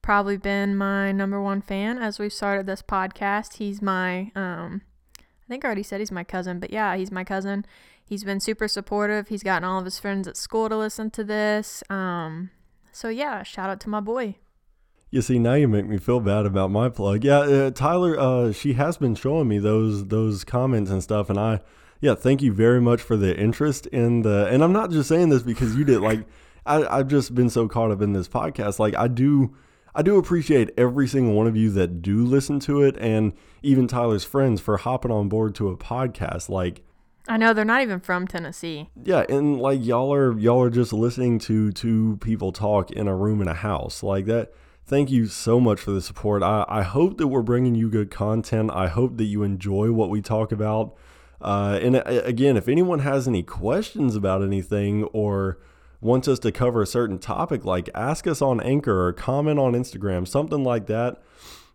probably 0.00 0.36
been 0.36 0.76
my 0.76 1.12
number 1.12 1.40
one 1.40 1.60
fan 1.62 1.98
as 1.98 2.18
we've 2.18 2.32
started 2.32 2.66
this 2.66 2.82
podcast. 2.82 3.58
He's 3.58 3.80
my 3.82 4.32
um, 4.34 4.82
I 5.18 5.48
think 5.48 5.64
I 5.64 5.66
already 5.66 5.82
said 5.82 6.00
he's 6.00 6.10
my 6.10 6.24
cousin, 6.24 6.58
but 6.58 6.72
yeah, 6.72 6.96
he's 6.96 7.12
my 7.12 7.24
cousin. 7.24 7.66
He's 8.04 8.24
been 8.24 8.40
super 8.40 8.68
supportive. 8.68 9.28
He's 9.28 9.42
gotten 9.42 9.64
all 9.64 9.78
of 9.78 9.84
his 9.84 9.98
friends 9.98 10.26
at 10.26 10.36
school 10.36 10.68
to 10.68 10.76
listen 10.76 11.10
to 11.10 11.24
this. 11.24 11.82
Um, 11.88 12.50
so 12.92 13.08
yeah, 13.08 13.42
shout 13.42 13.70
out 13.70 13.80
to 13.80 13.88
my 13.88 14.00
boy. 14.00 14.36
You 15.10 15.20
see, 15.20 15.38
now 15.38 15.54
you 15.54 15.68
make 15.68 15.86
me 15.86 15.98
feel 15.98 16.20
bad 16.20 16.46
about 16.46 16.70
my 16.70 16.88
plug. 16.88 17.22
Yeah, 17.22 17.40
uh, 17.40 17.70
Tyler, 17.70 18.18
uh, 18.18 18.52
she 18.52 18.72
has 18.74 18.96
been 18.96 19.14
showing 19.14 19.46
me 19.46 19.58
those 19.58 20.06
those 20.06 20.42
comments 20.42 20.90
and 20.90 21.02
stuff, 21.02 21.28
and 21.28 21.38
I, 21.38 21.60
yeah, 22.00 22.14
thank 22.14 22.40
you 22.40 22.50
very 22.50 22.80
much 22.80 23.02
for 23.02 23.16
the 23.16 23.36
interest 23.38 23.86
in 23.88 24.22
the. 24.22 24.46
And 24.50 24.64
I'm 24.64 24.72
not 24.72 24.90
just 24.90 25.10
saying 25.10 25.28
this 25.28 25.42
because 25.42 25.76
you 25.76 25.84
did. 25.84 26.00
Like, 26.00 26.26
I, 26.66 26.84
I've 26.86 27.08
just 27.08 27.34
been 27.34 27.50
so 27.50 27.68
caught 27.68 27.90
up 27.90 28.00
in 28.00 28.14
this 28.14 28.26
podcast. 28.28 28.78
Like, 28.78 28.96
I 28.96 29.06
do, 29.06 29.54
I 29.94 30.00
do 30.00 30.16
appreciate 30.16 30.70
every 30.78 31.06
single 31.06 31.34
one 31.34 31.46
of 31.46 31.56
you 31.56 31.70
that 31.72 32.00
do 32.00 32.24
listen 32.24 32.58
to 32.60 32.82
it, 32.82 32.96
and 32.98 33.34
even 33.62 33.86
Tyler's 33.88 34.24
friends 34.24 34.60
for 34.60 34.78
hopping 34.78 35.10
on 35.10 35.28
board 35.28 35.54
to 35.56 35.68
a 35.68 35.76
podcast. 35.76 36.48
Like, 36.48 36.82
I 37.28 37.36
know 37.36 37.54
they're 37.54 37.64
not 37.64 37.82
even 37.82 38.00
from 38.00 38.26
Tennessee. 38.26 38.90
yeah, 39.02 39.24
and 39.28 39.60
like 39.60 39.84
y'all 39.84 40.12
are 40.12 40.36
y'all 40.38 40.62
are 40.62 40.70
just 40.70 40.92
listening 40.92 41.38
to 41.40 41.70
two 41.72 42.18
people 42.20 42.52
talk 42.52 42.90
in 42.90 43.06
a 43.06 43.14
room 43.14 43.40
in 43.40 43.48
a 43.48 43.54
house 43.54 44.02
like 44.02 44.26
that. 44.26 44.52
Thank 44.84 45.10
you 45.10 45.26
so 45.26 45.60
much 45.60 45.80
for 45.80 45.92
the 45.92 46.02
support. 46.02 46.42
I, 46.42 46.64
I 46.68 46.82
hope 46.82 47.18
that 47.18 47.28
we're 47.28 47.42
bringing 47.42 47.76
you 47.76 47.88
good 47.88 48.10
content. 48.10 48.70
I 48.74 48.88
hope 48.88 49.16
that 49.18 49.24
you 49.24 49.44
enjoy 49.44 49.92
what 49.92 50.10
we 50.10 50.20
talk 50.20 50.50
about. 50.50 50.96
Uh, 51.40 51.78
and 51.80 51.96
uh, 51.96 52.02
again, 52.04 52.56
if 52.56 52.68
anyone 52.68 52.98
has 53.00 53.28
any 53.28 53.42
questions 53.44 54.16
about 54.16 54.42
anything 54.42 55.04
or 55.04 55.58
wants 56.00 56.26
us 56.26 56.40
to 56.40 56.50
cover 56.50 56.82
a 56.82 56.86
certain 56.86 57.18
topic, 57.18 57.64
like 57.64 57.88
ask 57.94 58.26
us 58.26 58.42
on 58.42 58.60
Anchor 58.60 59.06
or 59.06 59.12
comment 59.12 59.58
on 59.60 59.72
Instagram, 59.72 60.26
something 60.26 60.64
like 60.64 60.86
that. 60.86 61.22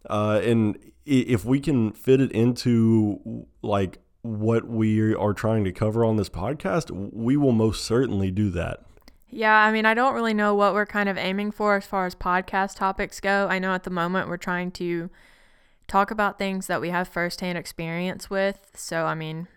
Uh, 0.09 0.41
and 0.43 0.77
if 1.05 1.45
we 1.45 1.61
can 1.61 1.93
fit 1.93 2.19
it 2.19 2.31
into 2.33 3.47
like 3.61 3.99
what 4.27 4.67
we 4.67 5.15
are 5.15 5.33
trying 5.33 5.63
to 5.63 5.71
cover 5.71 6.03
on 6.03 6.17
this 6.17 6.29
podcast, 6.29 6.91
we 7.13 7.37
will 7.37 7.51
most 7.51 7.85
certainly 7.85 8.31
do 8.31 8.49
that. 8.51 8.83
Yeah, 9.29 9.55
I 9.55 9.71
mean, 9.71 9.85
I 9.85 9.93
don't 9.93 10.13
really 10.13 10.33
know 10.33 10.55
what 10.55 10.73
we're 10.73 10.85
kind 10.85 11.09
of 11.09 11.17
aiming 11.17 11.51
for 11.51 11.75
as 11.75 11.85
far 11.85 12.05
as 12.05 12.15
podcast 12.15 12.77
topics 12.77 13.19
go. 13.19 13.47
I 13.49 13.59
know 13.59 13.73
at 13.73 13.83
the 13.83 13.89
moment 13.89 14.29
we're 14.29 14.37
trying 14.37 14.71
to 14.71 15.09
talk 15.87 16.11
about 16.11 16.37
things 16.37 16.67
that 16.67 16.81
we 16.81 16.89
have 16.89 17.07
firsthand 17.07 17.57
experience 17.57 18.29
with. 18.29 18.71
So, 18.73 19.05
I 19.05 19.15
mean, 19.15 19.47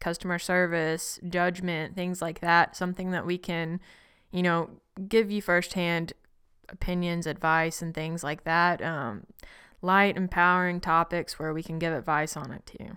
customer 0.00 0.38
service, 0.38 1.20
judgment, 1.28 1.94
things 1.94 2.20
like 2.20 2.40
that. 2.40 2.76
Something 2.76 3.12
that 3.12 3.26
we 3.26 3.38
can, 3.38 3.80
you 4.32 4.42
know, 4.42 4.70
give 5.08 5.30
you 5.30 5.42
firsthand 5.42 6.12
opinions, 6.68 7.26
advice, 7.26 7.82
and 7.82 7.94
things 7.94 8.24
like 8.24 8.44
that. 8.44 8.82
Um, 8.82 9.26
light, 9.82 10.16
empowering 10.16 10.80
topics 10.80 11.38
where 11.38 11.52
we 11.52 11.62
can 11.62 11.78
give 11.78 11.92
advice 11.92 12.36
on 12.36 12.50
it 12.50 12.66
too. 12.66 12.96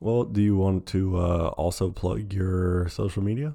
Well, 0.00 0.24
do 0.24 0.42
you 0.42 0.56
want 0.56 0.86
to 0.86 1.18
uh, 1.18 1.48
also 1.56 1.90
plug 1.90 2.32
your 2.32 2.88
social 2.88 3.22
media? 3.22 3.54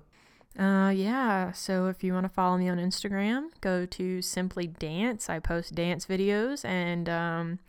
Uh, 0.57 0.89
yeah. 0.89 1.51
So 1.53 1.87
if 1.87 2.03
you 2.03 2.13
want 2.13 2.25
to 2.25 2.29
follow 2.29 2.57
me 2.57 2.67
on 2.67 2.77
Instagram, 2.77 3.49
go 3.61 3.85
to 3.85 4.21
Simply 4.21 4.67
Dance. 4.67 5.29
I 5.29 5.39
post 5.39 5.75
dance 5.75 6.05
videos 6.05 6.65
and 6.65 7.07
um, 7.07 7.59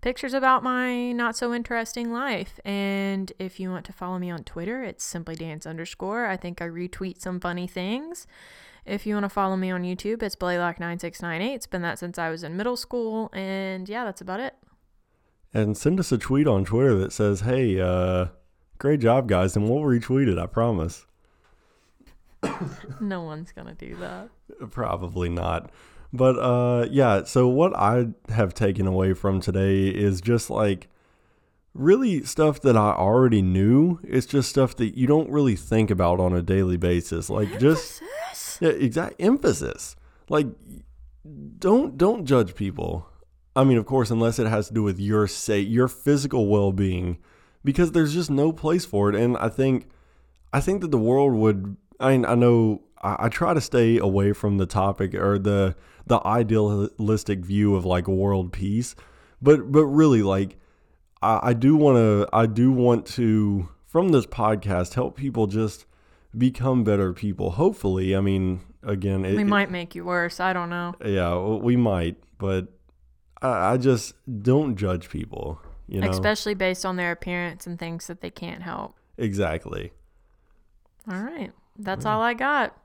pictures 0.00 0.34
about 0.34 0.64
my 0.64 1.12
not 1.12 1.36
so 1.36 1.54
interesting 1.54 2.12
life. 2.12 2.58
And 2.64 3.32
if 3.38 3.60
you 3.60 3.70
want 3.70 3.84
to 3.86 3.92
follow 3.92 4.18
me 4.18 4.30
on 4.30 4.42
Twitter, 4.44 4.82
it's 4.82 5.04
Simply 5.04 5.36
Dance 5.36 5.66
underscore. 5.66 6.26
I 6.26 6.36
think 6.36 6.60
I 6.60 6.66
retweet 6.66 7.20
some 7.20 7.38
funny 7.38 7.66
things. 7.66 8.26
If 8.84 9.06
you 9.06 9.14
want 9.14 9.24
to 9.24 9.30
follow 9.30 9.56
me 9.56 9.70
on 9.70 9.84
YouTube, 9.84 10.22
it's 10.24 10.34
Blaylock9698. 10.34 11.54
It's 11.54 11.68
been 11.68 11.82
that 11.82 12.00
since 12.00 12.18
I 12.18 12.30
was 12.30 12.42
in 12.42 12.56
middle 12.56 12.76
school. 12.76 13.30
And 13.32 13.88
yeah, 13.88 14.04
that's 14.04 14.20
about 14.20 14.40
it. 14.40 14.56
And 15.54 15.76
send 15.76 16.00
us 16.00 16.12
a 16.12 16.18
tweet 16.18 16.46
on 16.46 16.64
Twitter 16.64 16.96
that 16.98 17.12
says, 17.12 17.40
"Hey, 17.40 17.80
uh, 17.80 18.26
great 18.78 19.00
job, 19.00 19.28
guys," 19.28 19.54
and 19.54 19.68
we'll 19.68 19.82
retweet 19.82 20.28
it. 20.28 20.38
I 20.38 20.46
promise. 20.46 21.06
No 23.00 23.22
one's 23.22 23.52
going 23.52 23.68
to 23.68 23.74
do 23.74 23.96
that. 23.96 24.28
Probably 24.70 25.28
not. 25.28 25.70
But 26.12 26.38
uh 26.38 26.86
yeah, 26.90 27.24
so 27.24 27.48
what 27.48 27.74
I 27.74 28.08
have 28.28 28.52
taken 28.52 28.86
away 28.86 29.14
from 29.14 29.40
today 29.40 29.88
is 29.88 30.20
just 30.20 30.50
like 30.50 30.88
really 31.74 32.22
stuff 32.24 32.60
that 32.62 32.76
I 32.76 32.90
already 32.92 33.40
knew. 33.40 33.98
It's 34.04 34.26
just 34.26 34.50
stuff 34.50 34.76
that 34.76 34.96
you 34.96 35.06
don't 35.06 35.30
really 35.30 35.56
think 35.56 35.90
about 35.90 36.20
on 36.20 36.34
a 36.34 36.42
daily 36.42 36.76
basis. 36.76 37.30
Like 37.30 37.58
just 37.58 38.02
yeah, 38.60 38.70
exact 38.70 39.14
emphasis. 39.20 39.96
Like 40.28 40.48
don't 41.58 41.96
don't 41.96 42.26
judge 42.26 42.54
people. 42.54 43.08
I 43.54 43.64
mean, 43.64 43.76
of 43.76 43.86
course, 43.86 44.10
unless 44.10 44.38
it 44.38 44.46
has 44.46 44.68
to 44.68 44.74
do 44.74 44.82
with 44.82 44.98
your 44.98 45.26
say 45.26 45.60
your 45.60 45.88
physical 45.88 46.48
well-being 46.48 47.18
because 47.64 47.92
there's 47.92 48.14
just 48.14 48.30
no 48.30 48.52
place 48.52 48.84
for 48.84 49.08
it 49.08 49.14
and 49.14 49.36
I 49.36 49.48
think 49.48 49.88
I 50.52 50.60
think 50.60 50.80
that 50.82 50.90
the 50.90 50.98
world 50.98 51.34
would. 51.34 51.76
I 51.98 52.12
mean, 52.12 52.24
I 52.26 52.34
know 52.34 52.82
I, 53.02 53.26
I 53.26 53.28
try 53.28 53.54
to 53.54 53.60
stay 53.60 53.98
away 53.98 54.32
from 54.32 54.58
the 54.58 54.66
topic 54.66 55.14
or 55.14 55.38
the 55.38 55.74
the 56.06 56.20
idealistic 56.26 57.40
view 57.40 57.74
of 57.74 57.84
like 57.84 58.08
world 58.08 58.52
peace, 58.52 58.94
but 59.40 59.72
but 59.72 59.86
really, 59.86 60.22
like, 60.22 60.58
I, 61.22 61.40
I 61.42 61.52
do 61.54 61.76
want 61.76 61.96
to. 61.96 62.28
I 62.32 62.46
do 62.46 62.72
want 62.72 63.06
to 63.06 63.68
from 63.86 64.10
this 64.10 64.26
podcast 64.26 64.94
help 64.94 65.16
people 65.16 65.46
just 65.46 65.86
become 66.36 66.84
better 66.84 67.12
people. 67.12 67.52
Hopefully, 67.52 68.14
I 68.16 68.20
mean, 68.20 68.60
again, 68.82 69.24
it, 69.24 69.36
We 69.36 69.44
might 69.44 69.70
make 69.70 69.94
you 69.94 70.04
worse. 70.04 70.40
I 70.40 70.52
don't 70.52 70.70
know. 70.70 70.94
yeah, 71.04 71.36
we 71.38 71.76
might, 71.76 72.16
but 72.38 72.68
I, 73.42 73.72
I 73.72 73.76
just 73.76 74.14
don't 74.42 74.76
judge 74.76 75.08
people. 75.10 75.60
You 75.88 76.00
know, 76.00 76.10
Especially 76.10 76.54
based 76.54 76.86
on 76.86 76.96
their 76.96 77.12
appearance 77.12 77.66
and 77.66 77.78
things 77.78 78.06
that 78.06 78.20
they 78.20 78.30
can't 78.30 78.62
help. 78.62 78.96
exactly. 79.18 79.92
All 81.10 81.20
right. 81.20 81.52
That's 81.78 82.06
all 82.06 82.20
I 82.22 82.34
got. 82.34 82.76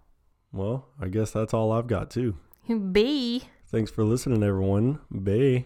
Well, 0.52 0.88
I 1.00 1.08
guess 1.10 1.32
that's 1.32 1.54
all 1.54 1.72
I've 1.72 1.88
got 1.88 2.10
too. 2.10 2.36
B. 2.92 3.44
Thanks 3.68 3.92
for 3.92 4.04
listening, 4.04 4.44
everyone. 4.44 5.00
Bye. 5.12 5.66